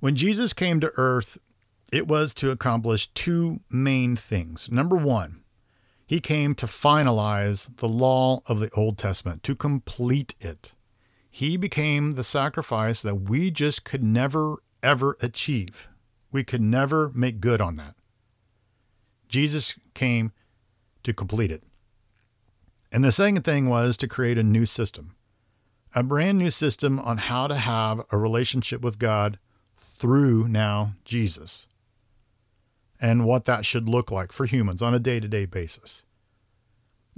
When 0.00 0.14
Jesus 0.14 0.52
came 0.52 0.80
to 0.80 0.92
earth, 0.96 1.38
it 1.92 2.06
was 2.06 2.34
to 2.34 2.50
accomplish 2.50 3.06
two 3.08 3.60
main 3.70 4.14
things. 4.16 4.70
Number 4.70 4.96
one, 4.96 5.42
he 6.06 6.20
came 6.20 6.54
to 6.56 6.66
finalize 6.66 7.74
the 7.76 7.88
law 7.88 8.42
of 8.46 8.60
the 8.60 8.70
Old 8.72 8.98
Testament, 8.98 9.42
to 9.44 9.54
complete 9.54 10.34
it. 10.40 10.72
He 11.30 11.56
became 11.56 12.12
the 12.12 12.24
sacrifice 12.24 13.02
that 13.02 13.16
we 13.16 13.50
just 13.50 13.84
could 13.84 14.02
never, 14.02 14.56
ever 14.82 15.16
achieve. 15.20 15.88
We 16.32 16.44
could 16.44 16.62
never 16.62 17.10
make 17.14 17.40
good 17.40 17.60
on 17.60 17.76
that. 17.76 17.94
Jesus 19.28 19.78
came 19.94 20.32
to 21.02 21.12
complete 21.12 21.50
it. 21.50 21.62
And 22.90 23.04
the 23.04 23.12
second 23.12 23.42
thing 23.42 23.68
was 23.68 23.96
to 23.98 24.08
create 24.08 24.38
a 24.38 24.42
new 24.42 24.64
system, 24.64 25.14
a 25.94 26.02
brand 26.02 26.38
new 26.38 26.50
system 26.50 26.98
on 26.98 27.18
how 27.18 27.46
to 27.46 27.56
have 27.56 28.00
a 28.10 28.16
relationship 28.16 28.80
with 28.80 28.98
God 28.98 29.38
through 29.76 30.48
now 30.48 30.94
Jesus 31.04 31.66
and 33.00 33.24
what 33.24 33.44
that 33.44 33.64
should 33.64 33.88
look 33.88 34.10
like 34.10 34.32
for 34.32 34.46
humans 34.46 34.82
on 34.82 34.94
a 34.94 34.98
day 34.98 35.20
to 35.20 35.28
day 35.28 35.44
basis. 35.44 36.02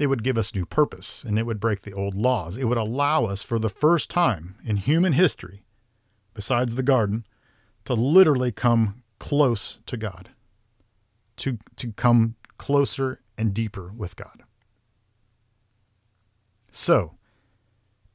It 0.00 0.06
would 0.06 0.22
give 0.22 0.38
us 0.38 0.54
new 0.54 0.64
purpose 0.64 1.24
and 1.24 1.38
it 1.38 1.44
would 1.44 1.60
break 1.60 1.82
the 1.82 1.92
old 1.92 2.14
laws. 2.14 2.56
It 2.56 2.64
would 2.64 2.78
allow 2.78 3.26
us, 3.26 3.42
for 3.42 3.58
the 3.58 3.68
first 3.68 4.08
time 4.08 4.56
in 4.64 4.76
human 4.76 5.12
history, 5.12 5.62
besides 6.32 6.74
the 6.74 6.82
garden, 6.82 7.26
to 7.84 7.94
literally 7.94 8.50
come 8.50 9.02
close 9.18 9.80
to 9.86 9.96
God, 9.96 10.30
to, 11.36 11.58
to 11.76 11.92
come 11.92 12.36
closer 12.56 13.20
and 13.36 13.52
deeper 13.52 13.92
with 13.94 14.16
God. 14.16 14.44
So, 16.72 17.16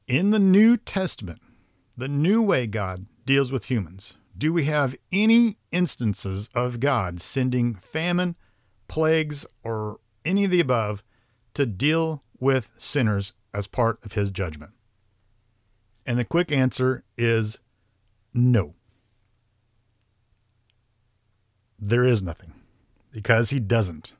in 0.08 0.30
the 0.30 0.38
New 0.38 0.76
Testament, 0.76 1.40
the 1.96 2.08
new 2.08 2.42
way 2.42 2.66
God 2.66 3.06
deals 3.24 3.52
with 3.52 3.70
humans, 3.70 4.16
do 4.36 4.52
we 4.52 4.64
have 4.64 4.96
any 5.12 5.56
instances 5.72 6.48
of 6.54 6.80
God 6.80 7.20
sending 7.20 7.74
famine, 7.74 8.36
plagues, 8.88 9.46
or 9.62 9.98
any 10.24 10.44
of 10.44 10.50
the 10.50 10.60
above 10.60 11.02
to 11.56 11.66
deal 11.66 12.22
with 12.38 12.72
sinners 12.76 13.32
as 13.52 13.66
part 13.66 13.98
of 14.04 14.12
his 14.12 14.30
judgment? 14.30 14.72
And 16.06 16.18
the 16.18 16.24
quick 16.24 16.52
answer 16.52 17.02
is 17.16 17.58
no. 18.32 18.74
There 21.78 22.04
is 22.04 22.22
nothing 22.22 22.52
because 23.12 23.50
he 23.50 23.58
doesn't. 23.58 24.12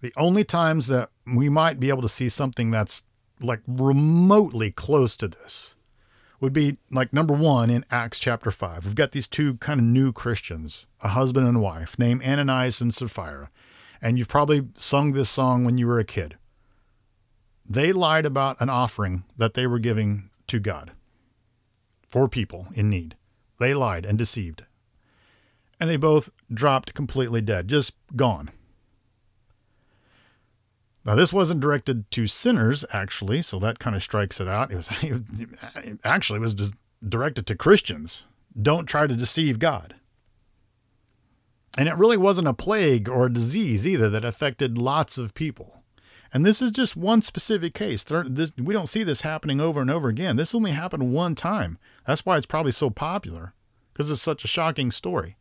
The 0.00 0.12
only 0.16 0.44
times 0.44 0.86
that 0.88 1.10
we 1.26 1.48
might 1.48 1.80
be 1.80 1.88
able 1.88 2.02
to 2.02 2.08
see 2.08 2.28
something 2.28 2.70
that's 2.70 3.04
like 3.40 3.60
remotely 3.66 4.70
close 4.70 5.16
to 5.16 5.28
this 5.28 5.74
would 6.40 6.52
be 6.52 6.78
like 6.90 7.12
number 7.12 7.34
one 7.34 7.70
in 7.70 7.84
Acts 7.90 8.18
chapter 8.18 8.50
5. 8.50 8.84
We've 8.84 8.94
got 8.94 9.12
these 9.12 9.26
two 9.26 9.54
kind 9.56 9.80
of 9.80 9.86
new 9.86 10.12
Christians, 10.12 10.86
a 11.00 11.08
husband 11.08 11.46
and 11.48 11.60
wife, 11.60 11.98
named 11.98 12.22
Ananias 12.22 12.80
and 12.80 12.94
Sapphira 12.94 13.50
and 14.00 14.18
you've 14.18 14.28
probably 14.28 14.68
sung 14.76 15.12
this 15.12 15.30
song 15.30 15.64
when 15.64 15.78
you 15.78 15.86
were 15.86 15.98
a 15.98 16.04
kid. 16.04 16.36
They 17.68 17.92
lied 17.92 18.24
about 18.24 18.60
an 18.60 18.70
offering 18.70 19.24
that 19.36 19.54
they 19.54 19.66
were 19.66 19.78
giving 19.78 20.30
to 20.46 20.58
God 20.58 20.92
for 22.08 22.28
people 22.28 22.68
in 22.74 22.88
need. 22.88 23.16
They 23.58 23.74
lied 23.74 24.06
and 24.06 24.16
deceived. 24.16 24.64
And 25.80 25.90
they 25.90 25.96
both 25.96 26.30
dropped 26.52 26.94
completely 26.94 27.40
dead, 27.40 27.68
just 27.68 27.94
gone. 28.16 28.50
Now, 31.04 31.14
this 31.14 31.32
wasn't 31.32 31.60
directed 31.60 32.10
to 32.10 32.26
sinners, 32.26 32.84
actually, 32.92 33.42
so 33.42 33.58
that 33.60 33.78
kind 33.78 33.96
of 33.96 34.02
strikes 34.02 34.40
it 34.40 34.48
out. 34.48 34.70
It 34.70 34.76
was 34.76 34.90
it 35.02 35.98
actually 36.04 36.38
was 36.38 36.54
just 36.54 36.74
directed 37.06 37.46
to 37.46 37.54
Christians. 37.54 38.26
Don't 38.60 38.86
try 38.86 39.06
to 39.06 39.14
deceive 39.14 39.58
God. 39.58 39.94
And 41.78 41.88
it 41.88 41.96
really 41.96 42.16
wasn't 42.16 42.48
a 42.48 42.52
plague 42.52 43.08
or 43.08 43.26
a 43.26 43.32
disease 43.32 43.86
either 43.86 44.10
that 44.10 44.24
affected 44.24 44.76
lots 44.76 45.16
of 45.16 45.32
people. 45.32 45.84
And 46.32 46.44
this 46.44 46.60
is 46.60 46.72
just 46.72 46.96
one 46.96 47.22
specific 47.22 47.72
case. 47.72 48.04
we 48.10 48.72
don't 48.74 48.88
see 48.88 49.04
this 49.04 49.20
happening 49.20 49.60
over 49.60 49.80
and 49.80 49.88
over 49.88 50.08
again. 50.08 50.34
This 50.34 50.56
only 50.56 50.72
happened 50.72 51.12
one 51.12 51.36
time. 51.36 51.78
That's 52.04 52.26
why 52.26 52.36
it's 52.36 52.46
probably 52.46 52.72
so 52.72 52.90
popular, 52.90 53.54
because 53.92 54.10
it's 54.10 54.20
such 54.20 54.42
a 54.42 54.48
shocking 54.48 54.90
story. 54.90 55.36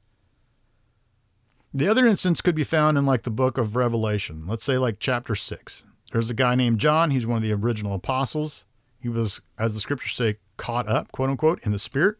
The 1.74 1.90
other 1.90 2.06
instance 2.06 2.42
could 2.42 2.56
be 2.56 2.64
found 2.64 3.00
in 3.00 3.06
like 3.08 3.24
the 3.24 3.32
book 3.32 3.58
of 3.58 3.76
Revelation. 3.76 4.46
Let's 4.46 4.64
say 4.64 4.78
like 4.78 4.98
chapter 5.00 5.34
6. 5.34 5.86
There's 6.12 6.30
a 6.30 6.36
guy 6.36 6.54
named 6.54 6.80
John. 6.80 7.10
He's 7.10 7.26
one 7.26 7.38
of 7.38 7.44
the 7.44 7.54
original 7.54 7.96
apostles. 7.96 8.66
He 9.00 9.10
was, 9.10 9.42
as 9.58 9.74
the 9.74 9.80
scriptures 9.80 10.14
say, 10.14 10.38
caught 10.56 10.88
up, 10.88 11.12
quote 11.12 11.32
unquote, 11.32 11.66
in 11.66 11.72
the 11.72 11.80
spirit 11.80 12.18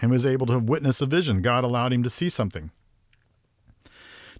and 0.00 0.12
was 0.12 0.24
able 0.24 0.46
to 0.46 0.60
witness 0.60 1.00
a 1.00 1.06
vision. 1.06 1.42
God 1.42 1.64
allowed 1.64 1.92
him 1.92 2.04
to 2.04 2.10
see 2.10 2.28
something. 2.28 2.70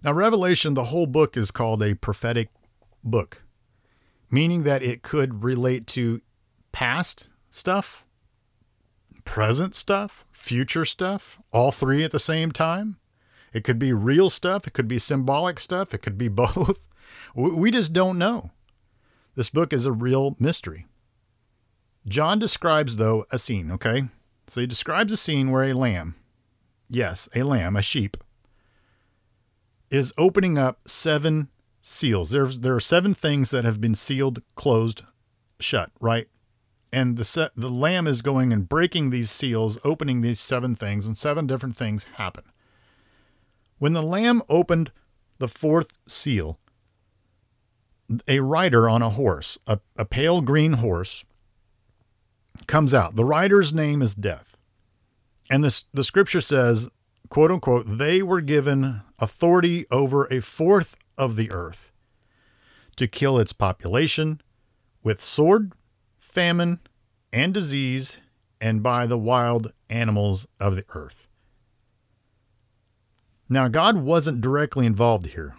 Now, 0.05 0.13
Revelation, 0.13 0.75
the 0.75 0.83
whole 0.83 1.07
book 1.07 1.35
is 1.35 1.49
called 1.49 1.81
a 1.81 1.95
prophetic 1.95 2.49
book, 3.03 3.41
meaning 4.29 4.61
that 4.61 4.83
it 4.83 5.01
could 5.01 5.43
relate 5.43 5.87
to 5.87 6.21
past 6.71 7.31
stuff, 7.49 8.05
present 9.23 9.73
stuff, 9.73 10.23
future 10.31 10.85
stuff, 10.85 11.41
all 11.51 11.71
three 11.71 12.03
at 12.03 12.11
the 12.11 12.19
same 12.19 12.51
time. 12.51 12.97
It 13.51 13.63
could 13.63 13.79
be 13.79 13.93
real 13.93 14.29
stuff, 14.29 14.67
it 14.67 14.73
could 14.73 14.87
be 14.87 14.99
symbolic 14.99 15.59
stuff, 15.59 15.91
it 15.91 16.03
could 16.03 16.19
be 16.19 16.27
both. 16.43 16.85
We 17.33 17.71
just 17.71 17.91
don't 17.91 18.19
know. 18.19 18.51
This 19.33 19.49
book 19.49 19.73
is 19.73 19.87
a 19.87 19.91
real 19.91 20.35
mystery. 20.37 20.85
John 22.07 22.37
describes, 22.37 22.97
though, 22.97 23.25
a 23.31 23.39
scene, 23.39 23.71
okay? 23.71 24.09
So 24.45 24.61
he 24.61 24.67
describes 24.67 25.11
a 25.11 25.17
scene 25.17 25.49
where 25.49 25.63
a 25.63 25.73
lamb, 25.73 26.13
yes, 26.87 27.27
a 27.33 27.41
lamb, 27.41 27.75
a 27.75 27.81
sheep, 27.81 28.17
is 29.89 30.13
opening 30.17 30.57
up 30.57 30.87
seven 30.87 31.49
seals. 31.81 32.31
There's 32.31 32.59
there 32.59 32.75
are 32.75 32.79
seven 32.79 33.13
things 33.13 33.51
that 33.51 33.65
have 33.65 33.79
been 33.79 33.95
sealed, 33.95 34.41
closed, 34.55 35.03
shut, 35.59 35.91
right? 35.99 36.27
And 36.91 37.17
the 37.17 37.25
set, 37.25 37.51
the 37.55 37.69
lamb 37.69 38.07
is 38.07 38.21
going 38.21 38.53
and 38.53 38.69
breaking 38.69 39.09
these 39.09 39.29
seals, 39.29 39.77
opening 39.83 40.21
these 40.21 40.39
seven 40.39 40.75
things, 40.75 41.05
and 41.05 41.17
seven 41.17 41.45
different 41.45 41.75
things 41.75 42.05
happen. 42.15 42.45
When 43.77 43.93
the 43.93 44.01
lamb 44.01 44.41
opened 44.47 44.91
the 45.37 45.49
fourth 45.49 45.97
seal, 46.07 46.57
a 48.27 48.39
rider 48.39 48.87
on 48.87 49.01
a 49.01 49.09
horse, 49.09 49.57
a, 49.67 49.79
a 49.97 50.05
pale 50.05 50.41
green 50.41 50.73
horse, 50.73 51.25
comes 52.67 52.93
out. 52.93 53.15
The 53.15 53.25
rider's 53.25 53.73
name 53.73 54.01
is 54.01 54.15
Death. 54.15 54.57
And 55.49 55.63
this, 55.63 55.85
the 55.93 56.03
scripture 56.03 56.41
says 56.41 56.89
quote 57.29 57.51
unquote, 57.51 57.85
they 57.87 58.21
were 58.21 58.41
given 58.41 59.01
authority 59.19 59.85
over 59.91 60.25
a 60.25 60.41
fourth 60.41 60.95
of 61.17 61.35
the 61.35 61.51
earth 61.51 61.91
to 62.95 63.07
kill 63.07 63.37
its 63.37 63.53
population 63.53 64.41
with 65.03 65.21
sword, 65.21 65.73
famine, 66.19 66.79
and 67.31 67.53
disease, 67.53 68.19
and 68.61 68.81
by 68.81 69.05
the 69.05 69.17
wild 69.17 69.73
animals 69.89 70.47
of 70.59 70.75
the 70.75 70.85
earth. 70.89 71.27
Now, 73.47 73.67
God 73.67 73.97
wasn't 73.97 74.41
directly 74.41 74.85
involved 74.85 75.27
here, 75.27 75.55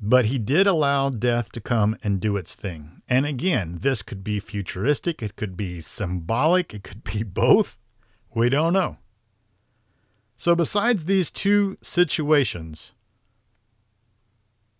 but 0.00 0.26
He 0.26 0.38
did 0.38 0.66
allow 0.66 1.10
death 1.10 1.52
to 1.52 1.60
come 1.60 1.96
and 2.02 2.20
do 2.20 2.36
its 2.36 2.54
thing. 2.54 3.02
And 3.08 3.26
again, 3.26 3.78
this 3.82 4.02
could 4.02 4.24
be 4.24 4.40
futuristic, 4.40 5.22
it 5.22 5.36
could 5.36 5.56
be 5.56 5.80
symbolic, 5.80 6.72
it 6.72 6.82
could 6.82 7.04
be 7.04 7.22
both. 7.24 7.78
We 8.34 8.48
don't 8.48 8.72
know. 8.72 8.98
So, 10.36 10.54
besides 10.54 11.06
these 11.06 11.30
two 11.30 11.78
situations, 11.80 12.92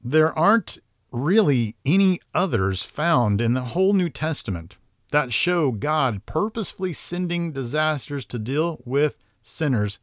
there 0.02 0.36
aren't 0.38 0.78
really 1.10 1.76
any 1.84 2.20
others 2.34 2.82
found 2.82 3.40
in 3.40 3.54
the 3.54 3.62
whole 3.62 3.94
New 3.94 4.10
Testament 4.10 4.76
that 5.12 5.32
show 5.32 5.72
God 5.72 6.26
purposefully 6.26 6.92
sending 6.92 7.52
disasters 7.52 8.26
to 8.26 8.38
deal 8.38 8.82
with 8.84 9.16
sinners 9.40 9.98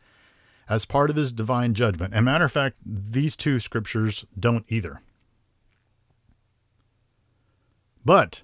as 0.67 0.85
part 0.85 1.09
of 1.09 1.15
his 1.17 1.31
divine 1.31 1.73
judgment. 1.73 2.13
And 2.13 2.25
matter 2.25 2.45
of 2.45 2.51
fact, 2.51 2.77
these 2.83 3.35
two 3.35 3.59
scriptures 3.59 4.25
don't 4.39 4.65
either. 4.69 5.01
But 8.03 8.43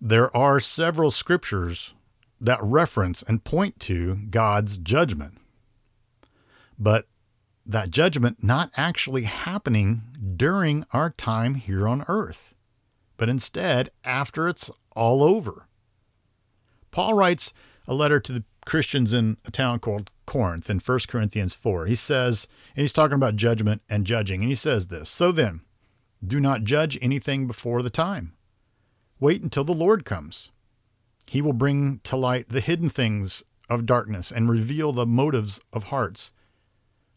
there 0.00 0.34
are 0.36 0.60
several 0.60 1.10
scriptures 1.10 1.94
that 2.40 2.62
reference 2.62 3.22
and 3.22 3.44
point 3.44 3.78
to 3.80 4.16
God's 4.30 4.78
judgment 4.78 5.37
but 6.78 7.06
that 7.66 7.90
judgment 7.90 8.42
not 8.42 8.70
actually 8.76 9.24
happening 9.24 10.02
during 10.36 10.84
our 10.92 11.10
time 11.10 11.56
here 11.56 11.86
on 11.86 12.04
earth, 12.08 12.54
but 13.16 13.28
instead 13.28 13.90
after 14.04 14.48
it's 14.48 14.70
all 14.96 15.22
over. 15.22 15.68
Paul 16.90 17.14
writes 17.14 17.52
a 17.86 17.94
letter 17.94 18.20
to 18.20 18.32
the 18.32 18.44
Christians 18.64 19.12
in 19.12 19.38
a 19.44 19.50
town 19.50 19.78
called 19.78 20.10
Corinth 20.26 20.68
in 20.68 20.78
1 20.78 20.98
Corinthians 21.08 21.54
4. 21.54 21.86
He 21.86 21.94
says, 21.94 22.46
and 22.74 22.82
he's 22.82 22.92
talking 22.92 23.14
about 23.14 23.36
judgment 23.36 23.82
and 23.88 24.06
judging, 24.06 24.40
and 24.42 24.50
he 24.50 24.54
says 24.54 24.88
this 24.88 25.08
So 25.08 25.32
then, 25.32 25.62
do 26.26 26.40
not 26.40 26.64
judge 26.64 26.98
anything 27.00 27.46
before 27.46 27.82
the 27.82 27.90
time. 27.90 28.34
Wait 29.20 29.42
until 29.42 29.64
the 29.64 29.72
Lord 29.72 30.04
comes. 30.04 30.50
He 31.26 31.42
will 31.42 31.52
bring 31.52 32.00
to 32.04 32.16
light 32.16 32.48
the 32.48 32.60
hidden 32.60 32.88
things 32.88 33.42
of 33.68 33.86
darkness 33.86 34.30
and 34.30 34.50
reveal 34.50 34.92
the 34.92 35.06
motives 35.06 35.60
of 35.72 35.84
hearts. 35.84 36.32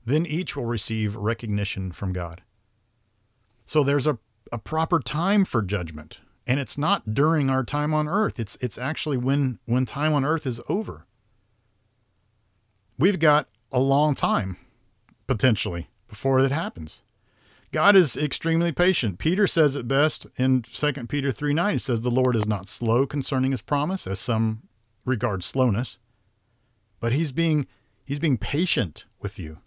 Then 0.06 0.26
each 0.26 0.56
will 0.56 0.66
receive 0.66 1.16
recognition 1.16 1.92
from 1.92 2.14
God. 2.14 2.42
So 3.66 3.84
there's 3.84 4.08
a, 4.08 4.18
a 4.52 4.58
proper 4.58 5.00
time 5.00 5.46
for 5.46 5.62
judgment. 5.62 6.22
And 6.48 6.60
it's 6.60 6.78
not 6.78 7.14
during 7.14 7.50
our 7.50 7.64
time 7.64 7.94
on 7.94 8.08
earth. 8.08 8.40
It's 8.40 8.58
it's 8.62 8.78
actually 8.78 9.18
when 9.18 9.60
when 9.66 9.86
time 9.86 10.14
on 10.14 10.26
earth 10.26 10.48
is 10.48 10.60
over. 10.68 11.06
We've 12.98 13.20
got 13.20 13.48
a 13.72 13.80
long 13.80 14.16
time, 14.16 14.58
potentially, 15.28 15.90
before 16.08 16.40
it 16.40 16.52
happens. 16.52 17.04
God 17.72 17.96
is 17.96 18.18
extremely 18.18 18.72
patient. 18.72 19.18
Peter 19.18 19.48
says 19.48 19.76
it 19.76 19.88
best 19.88 20.28
in 20.36 20.62
2 20.64 20.92
Peter 21.08 21.32
3 21.32 21.54
9. 21.54 21.74
He 21.74 21.78
says, 21.78 22.02
The 22.02 22.12
Lord 22.12 22.36
is 22.36 22.46
not 22.46 22.68
slow 22.68 23.06
concerning 23.06 23.52
his 23.52 23.62
promise, 23.62 24.06
as 24.06 24.20
some 24.20 24.64
regard 25.06 25.44
slowness, 25.44 26.00
but 27.00 27.14
he's 27.14 27.32
being 27.32 27.68
he's 28.04 28.20
being 28.20 28.38
patient 28.38 29.06
with 29.22 29.40
you 29.40 29.60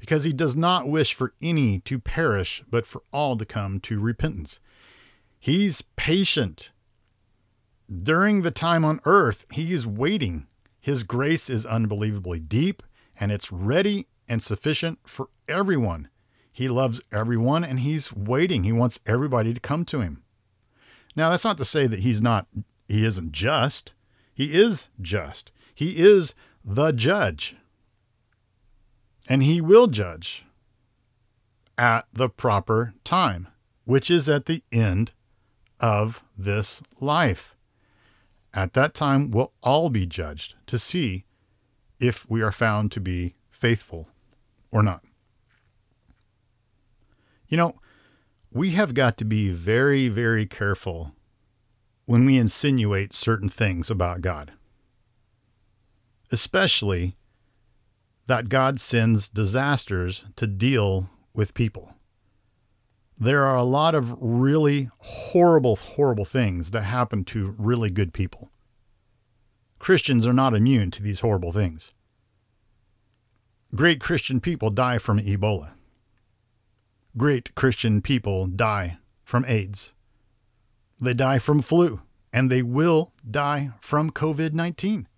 because 0.00 0.24
he 0.24 0.32
does 0.32 0.56
not 0.56 0.88
wish 0.88 1.12
for 1.12 1.34
any 1.42 1.78
to 1.80 1.98
perish, 1.98 2.64
but 2.68 2.86
for 2.86 3.02
all 3.12 3.36
to 3.36 3.44
come 3.44 3.78
to 3.80 4.00
repentance. 4.00 4.58
He's 5.38 5.82
patient. 5.94 6.72
During 7.92 8.42
the 8.42 8.50
time 8.50 8.84
on 8.84 9.00
earth, 9.04 9.46
he 9.52 9.72
is 9.72 9.86
waiting. 9.86 10.46
His 10.80 11.02
grace 11.02 11.50
is 11.50 11.66
unbelievably 11.66 12.40
deep, 12.40 12.82
and 13.18 13.30
it's 13.30 13.52
ready 13.52 14.06
and 14.26 14.42
sufficient 14.42 15.00
for 15.04 15.28
everyone. 15.46 16.08
He 16.50 16.68
loves 16.68 17.02
everyone, 17.12 17.62
and 17.62 17.80
he's 17.80 18.12
waiting. 18.12 18.64
He 18.64 18.72
wants 18.72 19.00
everybody 19.06 19.52
to 19.52 19.60
come 19.60 19.84
to 19.86 20.00
him. 20.00 20.22
Now, 21.14 21.28
that's 21.28 21.44
not 21.44 21.58
to 21.58 21.64
say 21.64 21.86
that 21.86 22.00
he's 22.00 22.22
not, 22.22 22.46
he 22.88 23.04
isn't 23.04 23.32
just. 23.32 23.92
He 24.32 24.54
is 24.54 24.88
just. 25.00 25.52
He 25.74 25.98
is 25.98 26.34
the 26.64 26.92
judge 26.92 27.56
and 29.28 29.42
he 29.42 29.60
will 29.60 29.86
judge 29.86 30.44
at 31.78 32.06
the 32.12 32.28
proper 32.28 32.94
time, 33.04 33.48
which 33.84 34.10
is 34.10 34.28
at 34.28 34.46
the 34.46 34.62
end 34.70 35.12
of 35.78 36.22
this 36.36 36.82
life. 37.00 37.54
At 38.52 38.72
that 38.74 38.94
time, 38.94 39.30
we'll 39.30 39.52
all 39.62 39.90
be 39.90 40.06
judged 40.06 40.56
to 40.66 40.78
see 40.78 41.24
if 41.98 42.28
we 42.28 42.42
are 42.42 42.52
found 42.52 42.90
to 42.92 43.00
be 43.00 43.34
faithful 43.50 44.08
or 44.70 44.82
not. 44.82 45.02
You 47.48 47.56
know, 47.56 47.74
we 48.52 48.70
have 48.70 48.94
got 48.94 49.16
to 49.18 49.24
be 49.24 49.50
very, 49.50 50.08
very 50.08 50.46
careful 50.46 51.14
when 52.06 52.24
we 52.24 52.36
insinuate 52.36 53.14
certain 53.14 53.48
things 53.48 53.90
about 53.90 54.20
God, 54.20 54.52
especially 56.32 57.16
that 58.30 58.48
God 58.48 58.78
sends 58.78 59.28
disasters 59.28 60.24
to 60.36 60.46
deal 60.46 61.10
with 61.34 61.52
people. 61.52 61.94
There 63.18 63.44
are 63.44 63.56
a 63.56 63.64
lot 63.64 63.96
of 63.96 64.16
really 64.20 64.88
horrible, 64.98 65.74
horrible 65.74 66.24
things 66.24 66.70
that 66.70 66.82
happen 66.82 67.24
to 67.24 67.56
really 67.58 67.90
good 67.90 68.14
people. 68.14 68.48
Christians 69.80 70.28
are 70.28 70.32
not 70.32 70.54
immune 70.54 70.92
to 70.92 71.02
these 71.02 71.22
horrible 71.22 71.50
things. 71.50 71.92
Great 73.74 73.98
Christian 73.98 74.38
people 74.38 74.70
die 74.70 74.98
from 74.98 75.18
Ebola. 75.18 75.72
Great 77.16 77.52
Christian 77.56 78.00
people 78.00 78.46
die 78.46 78.98
from 79.24 79.44
AIDS. 79.48 79.92
They 81.00 81.14
die 81.14 81.40
from 81.40 81.62
flu, 81.62 82.02
and 82.32 82.48
they 82.48 82.62
will 82.62 83.10
die 83.28 83.72
from 83.80 84.12
COVID 84.12 84.52
19. 84.52 85.08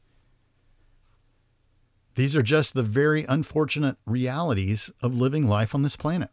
These 2.15 2.37
are 2.37 2.43
just 2.43 2.75
the 2.75 2.83
very 2.83 3.25
unfortunate 3.25 3.97
realities 4.05 4.93
of 5.03 5.17
living 5.17 5.49
life 5.49 5.75
on 5.75 5.83
this 5.83 5.97
planet. 5.97 6.31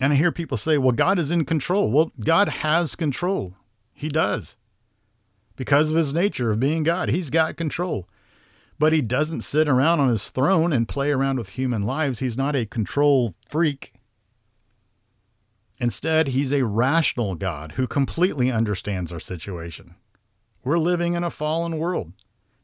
And 0.00 0.12
I 0.12 0.16
hear 0.16 0.32
people 0.32 0.56
say, 0.56 0.78
well, 0.78 0.92
God 0.92 1.18
is 1.18 1.30
in 1.30 1.44
control. 1.44 1.90
Well, 1.90 2.12
God 2.20 2.48
has 2.48 2.94
control. 2.94 3.54
He 3.92 4.08
does. 4.08 4.56
Because 5.56 5.90
of 5.90 5.96
his 5.96 6.14
nature 6.14 6.50
of 6.50 6.60
being 6.60 6.82
God, 6.82 7.10
he's 7.10 7.30
got 7.30 7.56
control. 7.56 8.08
But 8.78 8.92
he 8.92 9.02
doesn't 9.02 9.42
sit 9.42 9.68
around 9.68 10.00
on 10.00 10.08
his 10.08 10.30
throne 10.30 10.72
and 10.72 10.88
play 10.88 11.10
around 11.10 11.38
with 11.38 11.50
human 11.50 11.82
lives. 11.82 12.18
He's 12.18 12.38
not 12.38 12.56
a 12.56 12.66
control 12.66 13.34
freak. 13.48 13.92
Instead, 15.78 16.28
he's 16.28 16.52
a 16.52 16.64
rational 16.64 17.34
God 17.34 17.72
who 17.72 17.86
completely 17.86 18.50
understands 18.50 19.12
our 19.12 19.20
situation. 19.20 19.96
We're 20.64 20.78
living 20.78 21.14
in 21.14 21.24
a 21.24 21.30
fallen 21.30 21.78
world, 21.78 22.12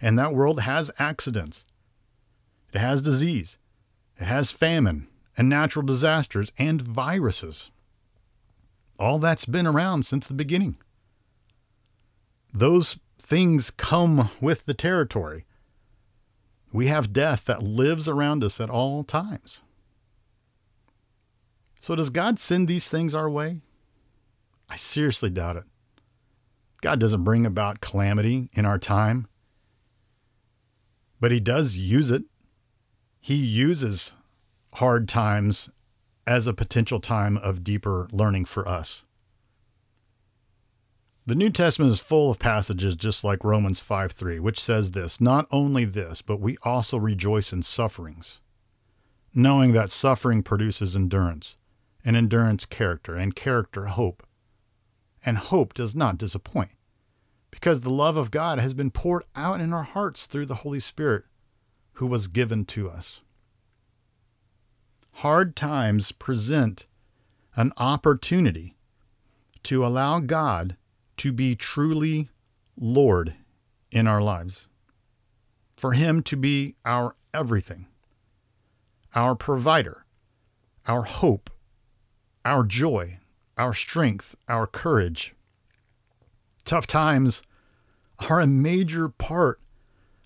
and 0.00 0.18
that 0.18 0.34
world 0.34 0.60
has 0.62 0.90
accidents. 0.98 1.66
It 2.72 2.78
has 2.80 3.02
disease, 3.02 3.58
it 4.18 4.24
has 4.24 4.52
famine 4.52 5.08
and 5.36 5.48
natural 5.48 5.86
disasters 5.86 6.52
and 6.58 6.82
viruses. 6.82 7.70
All 8.98 9.18
that's 9.18 9.46
been 9.46 9.66
around 9.66 10.04
since 10.04 10.26
the 10.26 10.34
beginning. 10.34 10.76
Those 12.52 12.98
things 13.18 13.70
come 13.70 14.30
with 14.40 14.66
the 14.66 14.74
territory. 14.74 15.44
We 16.72 16.88
have 16.88 17.12
death 17.12 17.44
that 17.44 17.62
lives 17.62 18.08
around 18.08 18.42
us 18.42 18.60
at 18.60 18.68
all 18.68 19.04
times. 19.04 19.62
So, 21.80 21.94
does 21.94 22.10
God 22.10 22.40
send 22.40 22.66
these 22.66 22.88
things 22.88 23.14
our 23.14 23.30
way? 23.30 23.60
I 24.68 24.74
seriously 24.76 25.30
doubt 25.30 25.56
it. 25.56 25.64
God 26.80 26.98
doesn't 26.98 27.24
bring 27.24 27.46
about 27.46 27.80
calamity 27.80 28.50
in 28.52 28.66
our 28.66 28.78
time, 28.78 29.28
but 31.20 31.30
He 31.30 31.40
does 31.40 31.76
use 31.76 32.10
it 32.10 32.24
he 33.28 33.34
uses 33.34 34.14
hard 34.76 35.06
times 35.06 35.68
as 36.26 36.46
a 36.46 36.54
potential 36.54 36.98
time 36.98 37.36
of 37.36 37.62
deeper 37.62 38.08
learning 38.10 38.46
for 38.46 38.66
us. 38.66 39.04
The 41.26 41.34
New 41.34 41.50
Testament 41.50 41.92
is 41.92 42.00
full 42.00 42.30
of 42.30 42.38
passages 42.38 42.96
just 42.96 43.24
like 43.24 43.44
Romans 43.44 43.80
5 43.80 44.12
3, 44.12 44.40
which 44.40 44.58
says 44.58 44.92
this 44.92 45.20
Not 45.20 45.46
only 45.50 45.84
this, 45.84 46.22
but 46.22 46.40
we 46.40 46.56
also 46.62 46.96
rejoice 46.96 47.52
in 47.52 47.62
sufferings, 47.62 48.40
knowing 49.34 49.72
that 49.72 49.90
suffering 49.90 50.42
produces 50.42 50.96
endurance, 50.96 51.58
and 52.02 52.16
endurance, 52.16 52.64
character, 52.64 53.14
and 53.14 53.36
character, 53.36 53.88
hope. 53.88 54.22
And 55.22 55.36
hope 55.36 55.74
does 55.74 55.94
not 55.94 56.16
disappoint, 56.16 56.70
because 57.50 57.82
the 57.82 57.90
love 57.90 58.16
of 58.16 58.30
God 58.30 58.58
has 58.58 58.72
been 58.72 58.90
poured 58.90 59.24
out 59.36 59.60
in 59.60 59.74
our 59.74 59.82
hearts 59.82 60.26
through 60.26 60.46
the 60.46 60.62
Holy 60.64 60.80
Spirit 60.80 61.24
who 61.98 62.06
was 62.06 62.28
given 62.28 62.64
to 62.64 62.88
us. 62.88 63.22
Hard 65.14 65.56
times 65.56 66.12
present 66.12 66.86
an 67.56 67.72
opportunity 67.76 68.76
to 69.64 69.84
allow 69.84 70.20
God 70.20 70.76
to 71.16 71.32
be 71.32 71.56
truly 71.56 72.28
Lord 72.78 73.34
in 73.90 74.06
our 74.06 74.22
lives, 74.22 74.68
for 75.76 75.92
Him 75.92 76.22
to 76.22 76.36
be 76.36 76.76
our 76.84 77.16
everything, 77.34 77.88
our 79.16 79.34
provider, 79.34 80.04
our 80.86 81.02
hope, 81.02 81.50
our 82.44 82.62
joy, 82.62 83.18
our 83.56 83.74
strength, 83.74 84.36
our 84.46 84.68
courage. 84.68 85.34
Tough 86.64 86.86
times 86.86 87.42
are 88.30 88.38
a 88.38 88.46
major 88.46 89.08
part 89.08 89.60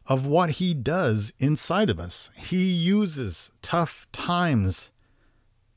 of 0.06 0.26
what 0.26 0.52
he 0.52 0.74
does 0.74 1.32
inside 1.38 1.90
of 1.90 2.00
us. 2.00 2.30
He 2.36 2.64
uses 2.64 3.50
tough 3.62 4.06
times 4.12 4.90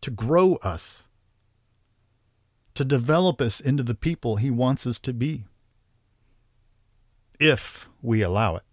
to 0.01 0.11
grow 0.11 0.55
us, 0.57 1.07
to 2.73 2.83
develop 2.83 3.41
us 3.41 3.59
into 3.59 3.83
the 3.83 3.95
people 3.95 4.37
he 4.37 4.51
wants 4.51 4.85
us 4.87 4.99
to 4.99 5.13
be, 5.13 5.45
if 7.39 7.89
we 8.01 8.21
allow 8.21 8.55
it. 8.55 8.63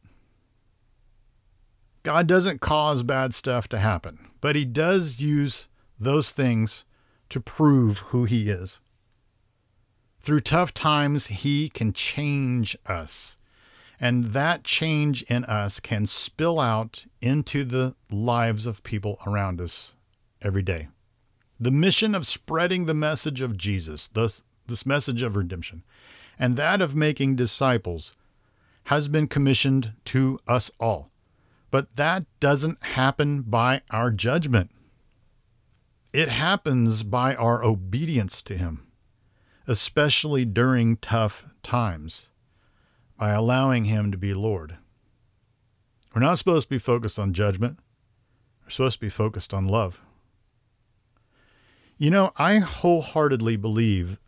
God 2.03 2.27
doesn't 2.27 2.61
cause 2.61 3.03
bad 3.03 3.33
stuff 3.35 3.69
to 3.69 3.79
happen, 3.79 4.19
but 4.41 4.57
he 4.57 4.65
does 4.65 5.21
use 5.21 5.69
those 5.99 6.33
things 6.33 6.85
to 7.29 7.41
prove 7.41 7.99
who 7.99 8.25
he 8.25 8.51
is. 8.51 8.81
Through 10.21 10.41
tough 10.41 10.75
times, 10.75 11.29
he 11.29 11.69
can 11.69 11.93
change 11.93 12.77
us 12.87 13.37
and 14.03 14.33
that 14.33 14.65
change 14.65 15.23
in 15.23 15.45
us 15.45 15.79
can 15.79 16.07
spill 16.07 16.59
out 16.59 17.07
into 17.21 17.63
the 17.63 17.95
lives 18.11 18.67
of 18.67 18.83
people 18.83 19.21
around 19.25 19.61
us 19.61 19.95
every 20.43 20.61
day. 20.61 20.89
The 21.61 21.71
mission 21.71 22.13
of 22.13 22.27
spreading 22.27 22.87
the 22.87 22.95
message 22.95 23.41
of 23.41 23.57
Jesus, 23.57 24.09
this, 24.09 24.43
this 24.67 24.85
message 24.85 25.23
of 25.23 25.37
redemption, 25.37 25.85
and 26.37 26.57
that 26.57 26.83
of 26.83 26.97
making 26.97 27.37
disciples 27.37 28.17
has 28.87 29.07
been 29.07 29.29
commissioned 29.29 29.93
to 30.07 30.41
us 30.49 30.69
all. 30.81 31.13
But 31.71 31.95
that 31.95 32.25
doesn't 32.41 32.83
happen 32.83 33.43
by 33.43 33.83
our 33.93 34.11
judgment. 34.11 34.73
It 36.13 36.29
happens 36.29 37.05
by 37.05 37.37
our 37.37 37.65
obedience 37.65 38.43
to 38.43 38.57
Him, 38.57 38.85
especially 39.69 40.45
during 40.45 40.97
tough 40.97 41.47
times 41.63 42.32
by 43.23 43.31
allowing 43.31 43.85
Him 43.85 44.11
to 44.11 44.19
be 44.19 44.35
Lord. 44.35 44.79
We're 46.13 46.23
not 46.23 46.39
supposed 46.39 46.67
to 46.67 46.75
be 46.75 46.79
focused 46.79 47.21
on 47.21 47.33
judgment, 47.33 47.79
we're 48.65 48.71
supposed 48.71 48.97
to 48.97 49.01
be 49.01 49.09
focused 49.09 49.55
on 49.55 49.69
love. 49.69 50.03
You 51.97 52.11
know, 52.11 52.33
I 52.37 52.59
wholeheartedly 52.59 53.59
believe 53.59 54.19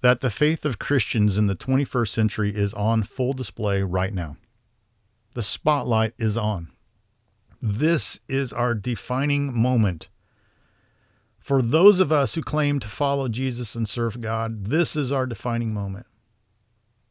that 0.00 0.22
the 0.22 0.28
faith 0.28 0.64
of 0.64 0.80
Christians 0.80 1.38
in 1.38 1.46
the 1.46 1.54
21st 1.54 2.08
century 2.08 2.52
is 2.52 2.74
on 2.74 3.04
full 3.04 3.32
display 3.32 3.84
right 3.84 4.12
now. 4.12 4.36
The 5.34 5.42
spotlight 5.42 6.14
is 6.18 6.36
on. 6.36 6.72
This 7.62 8.18
is 8.26 8.52
our 8.52 8.74
defining 8.74 9.56
moment. 9.56 10.08
For 11.38 11.62
those 11.62 12.00
of 12.00 12.10
us 12.10 12.34
who 12.34 12.42
claim 12.42 12.80
to 12.80 12.88
follow 12.88 13.28
Jesus 13.28 13.76
and 13.76 13.88
serve 13.88 14.20
God, 14.20 14.64
this 14.64 14.96
is 14.96 15.12
our 15.12 15.26
defining 15.26 15.72
moment. 15.72 16.06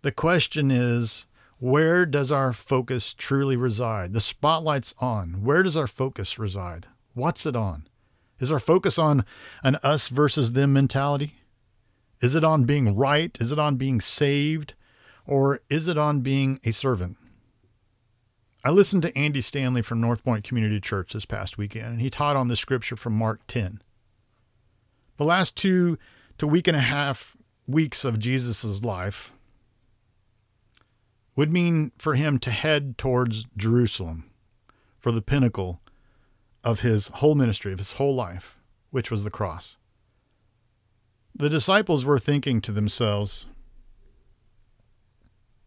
The 0.02 0.12
question 0.12 0.72
is, 0.72 1.28
where 1.60 2.08
does 2.08 2.32
our 2.32 2.54
focus 2.54 3.14
truly 3.14 3.56
reside? 3.56 4.14
The 4.14 4.22
spotlight's 4.22 4.96
on. 5.00 5.44
Where 5.44 5.62
does 5.62 5.78
our 5.78 5.86
focus 5.86 6.40
reside? 6.40 6.88
What's 7.14 7.46
it 7.46 7.56
on? 7.56 7.88
Is 8.40 8.52
our 8.52 8.58
focus 8.58 8.98
on 8.98 9.24
an 9.64 9.76
us 9.84 10.08
versus 10.08 10.54
them 10.54 10.74
mentality? 10.74 11.36
Is 12.20 12.34
it 12.34 12.44
on 12.44 12.64
being 12.64 12.96
right? 12.96 13.38
Is 13.40 13.52
it 13.52 13.60
on 13.60 13.76
being 13.76 14.02
saved? 14.02 14.74
Or 15.28 15.60
is 15.70 15.88
it 15.88 16.00
on 16.00 16.22
being 16.22 16.60
a 16.64 16.72
servant? 16.72 17.18
I 18.64 18.72
listened 18.72 19.04
to 19.04 19.16
Andy 19.16 19.42
Stanley 19.42 19.84
from 19.84 20.02
North 20.02 20.24
Point 20.24 20.44
Community 20.44 20.80
Church 20.80 21.14
this 21.14 21.26
past 21.26 21.60
weekend, 21.60 21.88
and 21.88 22.02
he 22.02 22.10
taught 22.10 22.36
on 22.36 22.48
the 22.48 22.56
scripture 22.56 22.96
from 22.96 23.14
Mark 23.14 23.42
10. 23.46 23.82
The 25.18 25.26
last 25.26 25.56
two 25.56 26.00
to 26.40 26.48
week 26.48 26.68
and 26.68 26.78
a 26.78 26.82
half 26.82 27.38
weeks 27.68 28.04
of 28.04 28.18
Jesus' 28.18 28.84
life 28.84 29.32
would 31.36 31.52
mean 31.52 31.92
for 31.98 32.16
him 32.16 32.38
to 32.40 32.52
head 32.52 32.98
towards 32.98 33.46
Jerusalem 33.56 34.30
for 35.00 35.12
the 35.12 35.22
pinnacle 35.22 35.82
of 36.64 36.82
his 36.82 37.08
whole 37.08 37.36
ministry, 37.36 37.74
of 37.74 37.80
his 37.80 37.94
whole 37.94 38.14
life, 38.14 38.58
which 38.92 39.10
was 39.10 39.24
the 39.24 39.32
cross. 39.32 39.78
The 41.34 41.50
disciples 41.50 42.06
were 42.06 42.20
thinking 42.20 42.62
to 42.62 42.72
themselves, 42.72 43.46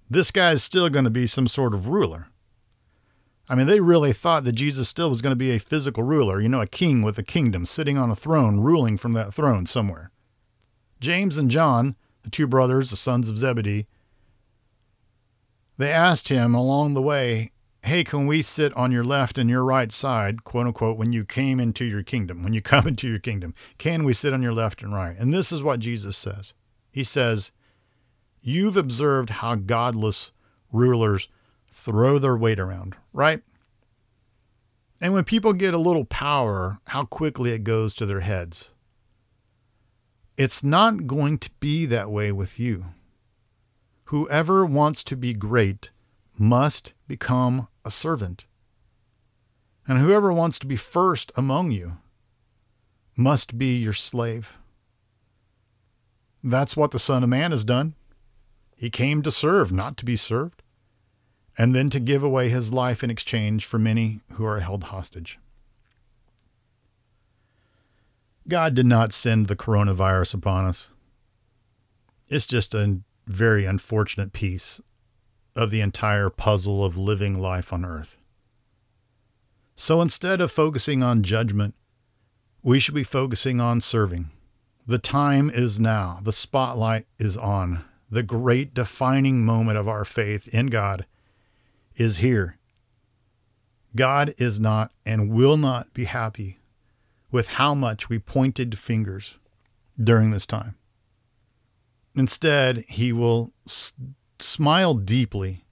this 0.09 0.31
guy's 0.31 0.62
still 0.62 0.88
going 0.90 1.07
to 1.07 1.11
be 1.11 1.27
some 1.27 1.48
sort 1.48 1.74
of 1.74 1.88
ruler. 1.88 2.29
I 3.48 3.55
mean, 3.55 3.66
they 3.66 3.81
really 3.81 4.12
thought 4.12 4.44
that 4.44 4.53
Jesus 4.53 4.88
still 4.88 5.11
was 5.11 5.20
going 5.20 5.33
to 5.33 5.37
be 5.37 5.50
a 5.50 5.59
physical 5.59 6.03
ruler, 6.03 6.40
you 6.40 6.48
know, 6.48 6.61
a 6.61 6.66
king 6.66 7.03
with 7.03 7.18
a 7.18 7.22
kingdom, 7.22 7.66
sitting 7.66 7.98
on 7.98 8.11
a 8.11 8.16
throne, 8.16 8.61
ruling 8.61 8.96
from 8.96 9.12
that 9.12 9.35
throne 9.35 9.66
somewhere. 9.66 10.11
James 11.00 11.37
and 11.37 11.50
John, 11.50 11.96
the 12.22 12.31
two 12.31 12.46
brothers, 12.46 12.90
the 12.90 12.96
sons 12.96 13.29
of 13.29 13.37
Zebedee, 13.37 13.87
they 15.76 15.90
asked 15.90 16.28
him 16.28 16.54
along 16.54 16.94
the 16.94 17.02
way, 17.02 17.50
Hey, 17.82 18.02
can 18.02 18.26
we 18.26 18.40
sit 18.40 18.72
on 18.74 18.92
your 18.92 19.04
left 19.04 19.37
and 19.37 19.50
your 19.50 19.62
right 19.62 19.92
side, 19.92 20.42
quote 20.42 20.66
unquote, 20.66 20.96
when 20.96 21.12
you 21.12 21.24
came 21.24 21.60
into 21.60 21.84
your 21.84 22.02
kingdom, 22.02 22.42
when 22.42 22.54
you 22.54 22.62
come 22.72 22.87
into 22.87 23.08
your 23.08 23.18
kingdom? 23.18 23.54
Can 23.76 24.04
we 24.04 24.14
sit 24.14 24.32
on 24.32 24.42
your 24.42 24.54
left 24.54 24.82
and 24.82 24.94
right? 24.94 25.16
And 25.18 25.34
this 25.34 25.52
is 25.52 25.62
what 25.62 25.80
Jesus 25.80 26.16
says 26.16 26.54
He 26.90 27.04
says, 27.04 27.52
You've 28.40 28.76
observed 28.76 29.30
how 29.30 29.54
godless 29.54 30.32
rulers 30.72 31.28
throw 31.70 32.18
their 32.18 32.37
weight 32.37 32.60
around, 32.60 32.96
right? 33.12 33.42
And 35.00 35.12
when 35.12 35.24
people 35.24 35.52
get 35.52 35.74
a 35.74 35.78
little 35.78 36.04
power, 36.04 36.78
how 36.88 37.04
quickly 37.04 37.52
it 37.52 37.64
goes 37.64 37.94
to 37.94 38.06
their 38.06 38.20
heads. 38.20 38.72
It's 40.37 40.64
not 40.64 41.06
going 41.06 41.38
to 41.38 41.50
be 41.60 41.87
that 41.87 42.10
way 42.10 42.32
with 42.32 42.58
you. 42.58 42.87
Whoever 44.14 44.64
wants 44.64 45.03
to 45.05 45.16
be 45.16 45.35
great 45.35 45.90
must 46.38 46.92
become 47.09 47.66
a 47.85 47.90
servant. 47.90 48.46
And 49.88 49.98
whoever 49.98 50.33
wants 50.33 50.57
to 50.61 50.68
be 50.68 50.77
first 50.77 51.33
among 51.35 51.72
you 51.72 51.96
must 53.16 53.59
be 53.59 53.77
your 53.77 53.92
slave. 53.92 54.57
That's 56.44 56.77
what 56.77 56.92
the 56.92 56.98
Son 57.00 57.24
of 57.24 57.29
Man 57.29 57.50
has 57.50 57.64
done. 57.64 57.96
He 58.77 58.88
came 58.88 59.20
to 59.22 59.33
serve, 59.33 59.72
not 59.72 59.96
to 59.96 60.05
be 60.05 60.14
served, 60.14 60.62
and 61.59 61.74
then 61.74 61.90
to 61.90 61.98
give 61.98 62.22
away 62.22 62.48
his 62.50 62.72
life 62.72 63.03
in 63.03 63.11
exchange 63.11 63.64
for 63.64 63.81
many 63.81 64.20
who 64.35 64.44
are 64.44 64.61
held 64.61 64.85
hostage. 64.85 65.40
God 68.46 68.74
did 68.74 68.87
not 68.87 69.12
send 69.12 69.48
the 69.48 69.57
coronavirus 69.57 70.35
upon 70.35 70.66
us. 70.66 70.90
It's 72.29 72.46
just 72.46 72.77
a 72.77 73.00
very 73.26 73.64
unfortunate 73.64 74.32
piece 74.32 74.80
of 75.56 75.70
the 75.70 75.80
entire 75.80 76.30
puzzle 76.30 76.84
of 76.84 76.98
living 76.98 77.38
life 77.38 77.72
on 77.72 77.84
earth. 77.84 78.16
So 79.76 80.00
instead 80.00 80.40
of 80.40 80.52
focusing 80.52 81.02
on 81.02 81.22
judgment, 81.22 81.74
we 82.62 82.78
should 82.78 82.94
be 82.94 83.04
focusing 83.04 83.60
on 83.60 83.80
serving. 83.80 84.30
The 84.87 84.98
time 84.98 85.50
is 85.50 85.80
now. 85.80 86.20
The 86.22 86.32
spotlight 86.32 87.06
is 87.18 87.37
on. 87.37 87.84
The 88.10 88.22
great 88.22 88.74
defining 88.74 89.44
moment 89.44 89.78
of 89.78 89.88
our 89.88 90.04
faith 90.04 90.46
in 90.48 90.66
God 90.66 91.06
is 91.96 92.18
here. 92.18 92.58
God 93.96 94.34
is 94.38 94.58
not 94.58 94.92
and 95.06 95.30
will 95.30 95.56
not 95.56 95.92
be 95.94 96.04
happy 96.04 96.58
with 97.30 97.48
how 97.48 97.74
much 97.74 98.08
we 98.08 98.18
pointed 98.18 98.78
fingers 98.78 99.38
during 100.02 100.30
this 100.30 100.46
time. 100.46 100.76
Instead, 102.16 102.85
he 102.88 103.12
will 103.12 103.53
smile 104.38 104.94
deeply 104.94 105.64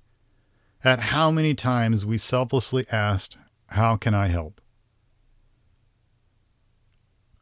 at 0.84 1.00
how 1.00 1.30
many 1.30 1.54
times 1.54 2.04
we 2.04 2.18
selflessly 2.18 2.84
asked, 2.90 3.38
How 3.68 3.96
can 3.96 4.14
I 4.14 4.26
help? 4.26 4.60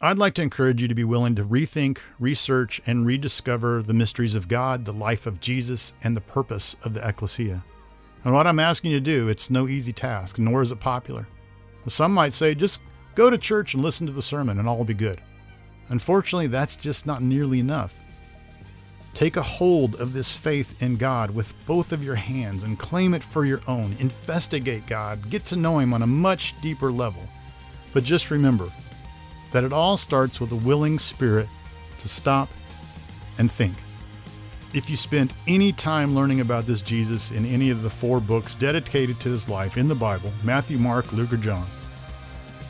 I'd 0.03 0.19
like 0.19 0.35
to 0.35 0.43
encourage 0.43 0.81
you 0.81 0.89
to 0.89 0.95
be 0.95 1.05
willing 1.05 1.35
to 1.35 1.45
rethink, 1.45 1.99
research, 2.19 2.81
and 2.87 3.07
rediscover 3.07 3.83
the 3.83 3.93
mysteries 3.93 4.35
of 4.35 4.49
God, 4.49 4.87
the 4.87 4.95
life 4.95 5.27
of 5.27 5.41
Jesus, 5.41 5.93
and 6.03 6.17
the 6.17 6.23
purpose 6.23 6.75
of 6.83 6.95
the 6.95 7.07
ecclesia. 7.07 7.63
And 8.25 8.33
what 8.33 8.47
I'm 8.47 8.59
asking 8.59 8.93
you 8.93 8.99
to 8.99 9.05
do, 9.05 9.29
it's 9.29 9.51
no 9.51 9.69
easy 9.69 9.93
task, 9.93 10.39
nor 10.39 10.63
is 10.63 10.71
it 10.71 10.81
popular. 10.81 11.27
Some 11.87 12.13
might 12.13 12.33
say, 12.33 12.55
just 12.55 12.81
go 13.15 13.31
to 13.31 13.37
church 13.39 13.75
and 13.75 13.83
listen 13.83 14.07
to 14.07 14.13
the 14.13 14.23
sermon 14.23 14.59
and 14.59 14.69
all 14.69 14.77
will 14.77 14.85
be 14.85 14.95
good. 14.95 15.21
Unfortunately, 15.89 16.47
that's 16.47 16.77
just 16.77 17.07
not 17.07 17.23
nearly 17.23 17.59
enough. 17.59 17.95
Take 19.21 19.37
a 19.37 19.43
hold 19.43 19.97
of 19.97 20.15
this 20.15 20.35
faith 20.35 20.83
in 20.83 20.97
God 20.97 21.33
with 21.33 21.53
both 21.67 21.93
of 21.93 22.03
your 22.03 22.15
hands 22.15 22.63
and 22.63 22.79
claim 22.79 23.13
it 23.13 23.23
for 23.23 23.45
your 23.45 23.61
own. 23.69 23.95
Investigate 23.99 24.87
God, 24.87 25.29
get 25.29 25.45
to 25.45 25.57
know 25.57 25.79
Him 25.79 25.93
on 25.93 26.01
a 26.01 26.07
much 26.07 26.59
deeper 26.63 26.91
level. 26.91 27.25
But 27.93 28.03
just 28.03 28.31
remember 28.31 28.71
that 29.53 29.63
it 29.63 29.75
all 29.75 29.99
starts 29.99 30.41
with 30.41 30.53
a 30.53 30.57
willing 30.57 30.99
spirit 30.99 31.49
to 31.99 32.09
stop 32.09 32.49
and 33.37 33.53
think. 33.53 33.75
If 34.73 34.89
you 34.89 34.97
spend 34.97 35.35
any 35.47 35.71
time 35.71 36.15
learning 36.15 36.41
about 36.41 36.65
this 36.65 36.81
Jesus 36.81 37.31
in 37.31 37.45
any 37.45 37.69
of 37.69 37.83
the 37.83 37.91
four 37.91 38.21
books 38.21 38.55
dedicated 38.55 39.21
to 39.21 39.29
his 39.29 39.51
life 39.51 39.77
in 39.77 39.89
the 39.89 39.95
Bible 39.95 40.33
Matthew, 40.43 40.79
Mark, 40.79 41.13
Luke, 41.13 41.35
or 41.35 41.37
John 41.37 41.67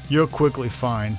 you'll 0.08 0.26
quickly 0.26 0.68
find 0.68 1.16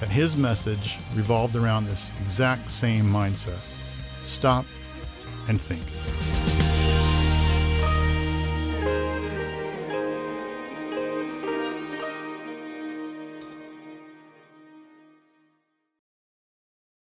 that 0.00 0.10
his 0.10 0.36
message 0.36 0.98
revolved 1.14 1.56
around 1.56 1.86
this 1.86 2.10
exact 2.20 2.70
same 2.70 3.06
mindset. 3.06 3.56
Stop 4.24 4.64
and 5.48 5.60
think. 5.60 6.33